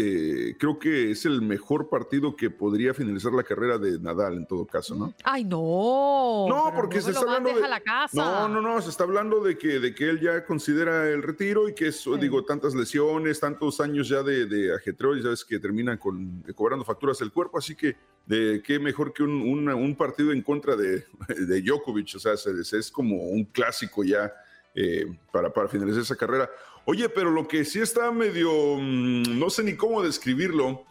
[0.49, 4.45] eh, creo que es el mejor partido que podría finalizar la carrera de Nadal en
[4.45, 5.13] todo caso, ¿no?
[5.23, 6.45] Ay, no.
[6.49, 7.67] No, porque no se está hablando de...
[7.67, 8.15] la casa.
[8.15, 11.69] No, no, no, se está hablando de que, de que él ya considera el retiro
[11.69, 15.59] y que es, digo, tantas lesiones, tantos años ya de, de ajetreo, y sabes que
[15.59, 19.95] terminan con, cobrando facturas el cuerpo, así que de qué mejor que un, una- un
[19.95, 24.31] partido en contra de, de Djokovic, o sea, se- se- es como un clásico ya
[24.75, 26.49] eh, para, para finalizar esa carrera.
[26.85, 30.85] Oye, pero lo que sí está medio, mm, no sé ni cómo describirlo,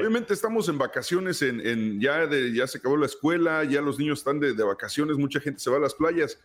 [0.00, 3.98] Obviamente estamos en vacaciones, en, en- ya, de, ya se acabó la escuela, ya los
[3.98, 6.38] niños están de, de vacaciones, mucha gente se va a las playas,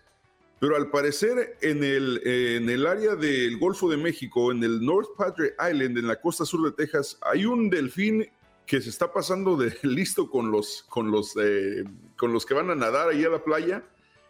[0.59, 5.09] pero al parecer en el, en el área del Golfo de México, en el North
[5.17, 8.27] Padre Island, en la costa sur de Texas, hay un delfín
[8.65, 11.85] que se está pasando de listo con los, con los, eh,
[12.17, 13.81] con los que van a nadar ahí a la playa.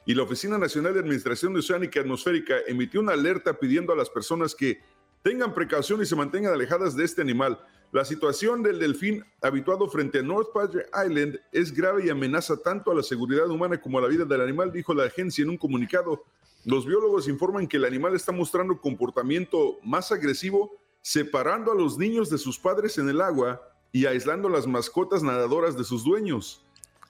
[0.05, 3.95] Y la Oficina Nacional de Administración de Oceánica y Atmosférica emitió una alerta pidiendo a
[3.95, 4.81] las personas que
[5.21, 7.59] tengan precaución y se mantengan alejadas de este animal.
[7.91, 12.89] La situación del delfín habituado frente a North Padre Island es grave y amenaza tanto
[12.89, 15.57] a la seguridad humana como a la vida del animal, dijo la agencia en un
[15.57, 16.23] comunicado.
[16.63, 22.29] Los biólogos informan que el animal está mostrando comportamiento más agresivo, separando a los niños
[22.29, 26.65] de sus padres en el agua y aislando las mascotas nadadoras de sus dueños.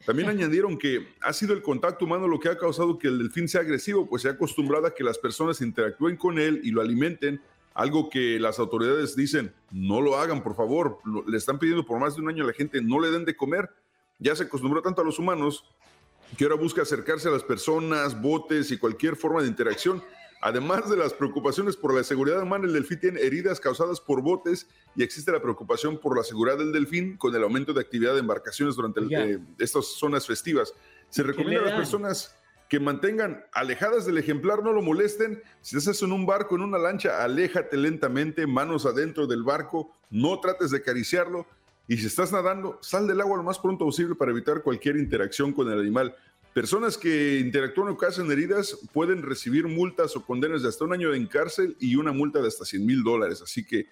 [0.06, 3.48] También añadieron que ha sido el contacto humano lo que ha causado que el delfín
[3.48, 6.82] sea agresivo, pues se ha acostumbrado a que las personas interactúen con él y lo
[6.82, 7.42] alimenten,
[7.74, 12.16] algo que las autoridades dicen, no lo hagan, por favor, le están pidiendo por más
[12.16, 13.70] de un año a la gente, no le den de comer,
[14.20, 15.66] ya se acostumbró tanto a los humanos
[16.38, 20.04] que ahora busca acercarse a las personas, botes y cualquier forma de interacción.
[20.42, 24.68] Además de las preocupaciones por la seguridad humana, el delfín tiene heridas causadas por botes
[24.96, 28.20] y existe la preocupación por la seguridad del delfín con el aumento de actividad de
[28.22, 30.74] embarcaciones durante el- eh, estas zonas festivas.
[31.10, 32.36] Se recomienda a las personas
[32.70, 35.44] que mantengan alejadas del ejemplar, no lo molesten.
[35.62, 40.40] Si estás en un barco, en una lancha, aléjate lentamente, manos adentro del barco, no
[40.40, 41.46] trates de acariciarlo.
[41.88, 45.52] Y si estás nadando, sal del agua lo más pronto posible para evitar cualquier interacción
[45.52, 46.16] con el animal.
[46.54, 51.14] Personas que interactúan o causan heridas pueden recibir multas o condenas de hasta un año
[51.14, 53.42] en cárcel y una multa de hasta 100 mil dólares.
[53.42, 53.88] Así que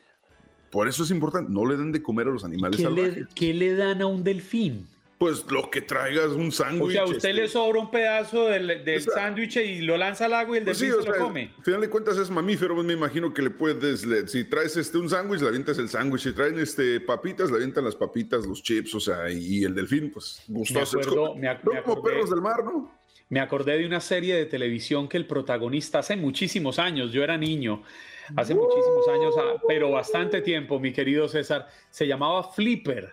[0.69, 3.15] por eso es importante, no le den de comer a los animales ¿Qué salvajes.
[3.15, 4.87] le, qué le dan a un delfín?
[5.19, 6.91] Pues lo que traigas, un sándwich.
[6.91, 9.97] O sea, usted este, le sobra un pedazo del, del O sea, sándwich y lo
[9.97, 11.51] lanza al agua y el Pues delfín sí, se o lo come.
[11.57, 14.77] Al final de cuentas es mamífero, pues me imagino que le puedes, le- si traes
[14.77, 18.45] este un sándwich, le avientas el sándwich, si traen este papitas, le avientan las papitas,
[18.47, 20.97] los chips, o sea, y el delfín, pues gustoso.
[20.97, 22.91] Me acuerdo- como- me ac- son me como acordé- perros del mar, ¿no?
[23.27, 27.37] Me acordé de una serie de televisión que el protagonista hace muchísimos años, yo era
[27.37, 27.83] niño,
[28.37, 33.11] hace muchísimos años, ah, pero bastante tiempo, mi querido César, se llamaba Flipper.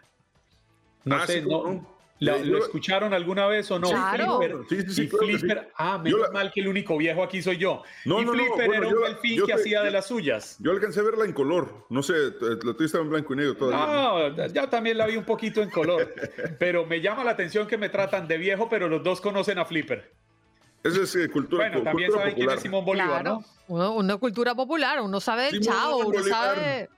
[1.05, 1.96] No Ah, sé, sí, no, no.
[2.21, 3.89] ¿Lo, Eh, yo lo escucharon alguna vez o no?
[3.91, 4.39] Claro.
[4.39, 5.39] Flipper, Sí, sí, sí, y claro que sí.
[5.39, 7.83] Flipper, ah, menos la- mal que el único viejo aquí soy yo.
[8.05, 10.07] No, y no, no, Flipper bueno, era yo un delfín que te- hacía de las
[10.07, 10.57] suyas.
[10.61, 13.37] Yo alcancé a verla en color, no sé, t- la tuya estaba en blanco y
[13.37, 13.87] negro todavía.
[13.87, 16.15] No, yo también la vi un poquito en color,
[16.59, 19.65] pero me llama la atención que me tratan de viejo, pero los dos conocen a
[19.65, 20.13] Flipper.
[20.85, 23.45] Esa es eh, cultura, Bueno, también cultura saben quién es Simón Bolívar, Claro, ¿no?
[23.75, 26.89] uno- una cultura popular, uno sabe del Simón Chavo, uno sabe de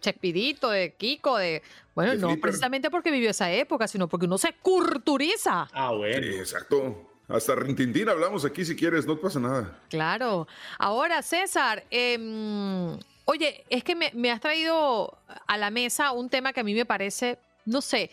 [0.00, 1.62] Chespidito, de Kiko, de...
[1.94, 2.40] Bueno, no Flipper.
[2.40, 5.68] precisamente porque vivió esa época, sino porque uno se culturiza.
[5.72, 6.22] Ah, bueno.
[6.22, 7.08] Sí, exacto.
[7.28, 9.78] Hasta Rintintín hablamos aquí si quieres, no pasa nada.
[9.88, 10.46] Claro.
[10.78, 16.52] Ahora, César, em, oye, es que me, me has traído a la mesa un tema
[16.52, 18.10] que a mí me parece, no sé,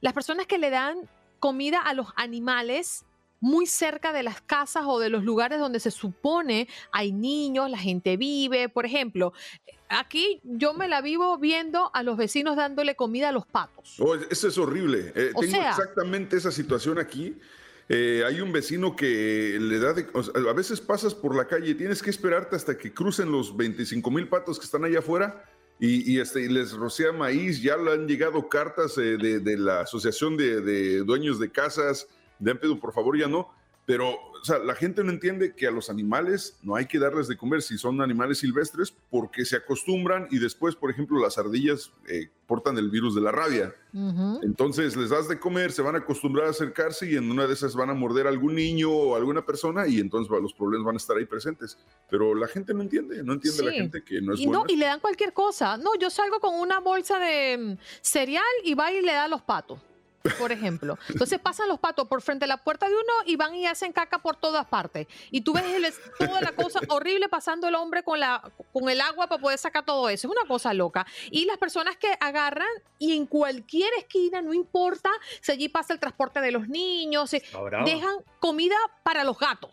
[0.00, 1.08] las personas que le dan
[1.38, 3.04] comida a los animales
[3.40, 7.78] muy cerca de las casas o de los lugares donde se supone hay niños, la
[7.78, 9.32] gente vive, por ejemplo.
[9.88, 13.96] Aquí yo me la vivo viendo a los vecinos dándole comida a los patos.
[14.00, 15.12] Oh, eso es horrible.
[15.14, 17.36] Eh, tengo sea- exactamente esa situación aquí.
[17.88, 21.46] Eh, hay un vecino que le da de, o sea, a veces pasas por la
[21.46, 24.98] calle y tienes que esperarte hasta que crucen los 25 mil patos que están allá
[24.98, 25.44] afuera
[25.78, 27.62] y, y, este, y les rocea maíz.
[27.62, 32.08] Ya le han llegado cartas eh, de, de la Asociación de, de Dueños de Casas,
[32.40, 33.54] le han pedido por favor ya no.
[33.86, 37.28] Pero, o sea, la gente no entiende que a los animales no hay que darles
[37.28, 41.92] de comer si son animales silvestres porque se acostumbran y después, por ejemplo, las ardillas
[42.08, 43.74] eh, portan el virus de la rabia.
[44.42, 47.54] Entonces les das de comer, se van a acostumbrar a acercarse y en una de
[47.54, 50.96] esas van a morder a algún niño o alguna persona y entonces los problemas van
[50.96, 51.78] a estar ahí presentes.
[52.10, 54.76] Pero la gente no entiende, no entiende la gente que no es y, no, y
[54.76, 55.78] le dan cualquier cosa.
[55.78, 59.28] No, yo salgo con una bolsa de mm, cereal y va y le da a
[59.28, 59.80] los patos,
[60.38, 60.98] por ejemplo.
[61.08, 63.92] Entonces pasan los patos por frente a la puerta de uno y van y hacen
[63.92, 65.06] caca por todas partes.
[65.30, 68.42] Y tú ves el- toda la cosa horrible pasando el hombre con, la,
[68.72, 70.28] con el agua para poder sacar todo eso.
[70.28, 71.06] Es una cosa loca.
[71.30, 76.00] Y las personas que agarran y en cualquier esquina, no importa si allí pasa el
[76.00, 77.42] transporte de los niños, si-
[77.84, 79.70] dejan comida para los gatos.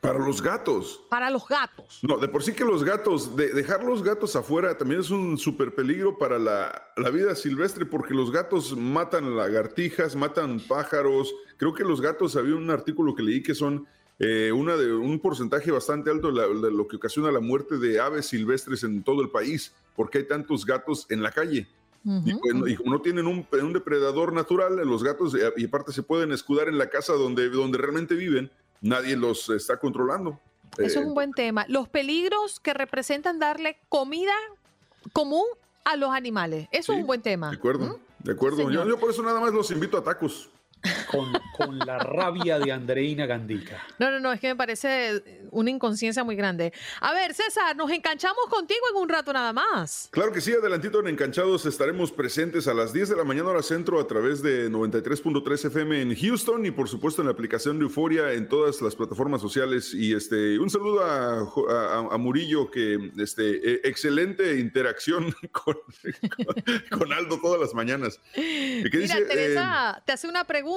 [0.00, 1.02] Para los gatos.
[1.10, 1.98] Para los gatos.
[2.02, 5.36] No, de por sí que los gatos, de- dejar los gatos afuera también es un
[5.36, 11.34] súper peligro para la, la vida silvestre porque los gatos matan lagartijas, matan pájaros.
[11.58, 13.86] Creo que los gatos, había un artículo que leí que son
[14.18, 17.76] eh, una de, un porcentaje bastante alto de, la- de lo que ocasiona la muerte
[17.76, 21.66] de aves silvestres en todo el país porque hay tantos gatos en la calle.
[22.24, 25.66] Y, pues, no- y como no tienen un, un depredador natural, los gatos, eh, y
[25.66, 28.50] aparte se pueden escudar en la casa donde, donde realmente viven,
[28.80, 30.38] nadie los está controlando.
[30.78, 31.64] Eso Eh, es un buen tema.
[31.68, 34.32] Los peligros que representan darle comida
[35.12, 35.44] común
[35.84, 36.68] a los animales.
[36.70, 37.50] Eso es un buen tema.
[37.50, 38.70] De acuerdo, de acuerdo.
[38.70, 40.50] Yo por eso nada más los invito a tacos.
[41.10, 43.84] Con, con la rabia de Andreina Gandica.
[43.98, 46.72] No, no, no, es que me parece una inconsciencia muy grande.
[47.00, 50.08] A ver, César, nos enganchamos contigo en un rato nada más.
[50.10, 53.62] Claro que sí, adelantito en Encanchados estaremos presentes a las 10 de la mañana hora
[53.62, 57.84] centro a través de 93.3 FM en Houston y por supuesto en la aplicación de
[57.84, 59.92] Euforia en todas las plataformas sociales.
[59.92, 65.74] Y este un saludo a, Jo- a- a Murillo que este eh, excelente interacción con,
[66.36, 68.18] con- con Aldo todas las mañanas.
[68.34, 69.26] ¿Y qué Mira, dice?
[69.26, 70.69] Teresa, te hace una pregunta.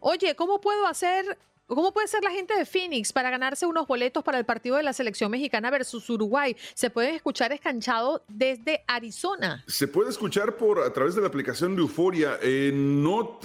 [0.00, 1.36] Oye, ¿cómo puedo hacer,
[1.66, 4.82] cómo puede ser la gente de Phoenix para ganarse unos boletos para el partido de
[4.82, 6.56] la selección mexicana versus Uruguay?
[6.74, 9.64] Se pueden escuchar escanchado desde Arizona.
[9.66, 12.38] Se puede escuchar por a través de la aplicación de Euforia.
[12.40, 13.40] Eh, no,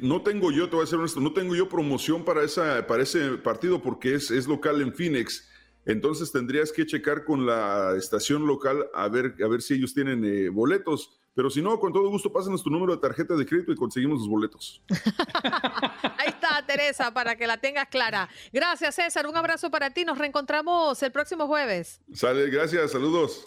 [0.00, 3.02] no tengo yo, te voy a ser honesto, no tengo yo promoción para, esa, para
[3.02, 5.48] ese partido porque es, es local en Phoenix.
[5.86, 10.22] Entonces tendrías que checar con la estación local a ver, a ver si ellos tienen
[10.24, 11.18] eh, boletos.
[11.38, 14.18] Pero si no, con todo gusto, pásanos tu número de tarjeta de crédito y conseguimos
[14.18, 14.82] los boletos.
[16.18, 18.28] Ahí está, Teresa, para que la tengas clara.
[18.52, 19.24] Gracias, César.
[19.24, 20.04] Un abrazo para ti.
[20.04, 22.00] Nos reencontramos el próximo jueves.
[22.12, 23.44] Sale, gracias, saludos.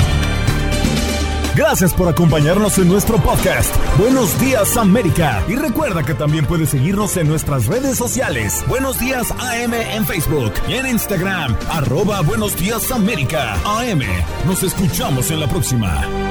[1.53, 3.75] Gracias por acompañarnos en nuestro podcast.
[3.99, 5.43] Buenos días América.
[5.49, 8.63] Y recuerda que también puedes seguirnos en nuestras redes sociales.
[8.69, 11.57] Buenos días AM en Facebook y en Instagram.
[11.69, 13.55] Arroba Buenos días América.
[13.65, 14.01] AM.
[14.47, 16.30] Nos escuchamos en la próxima.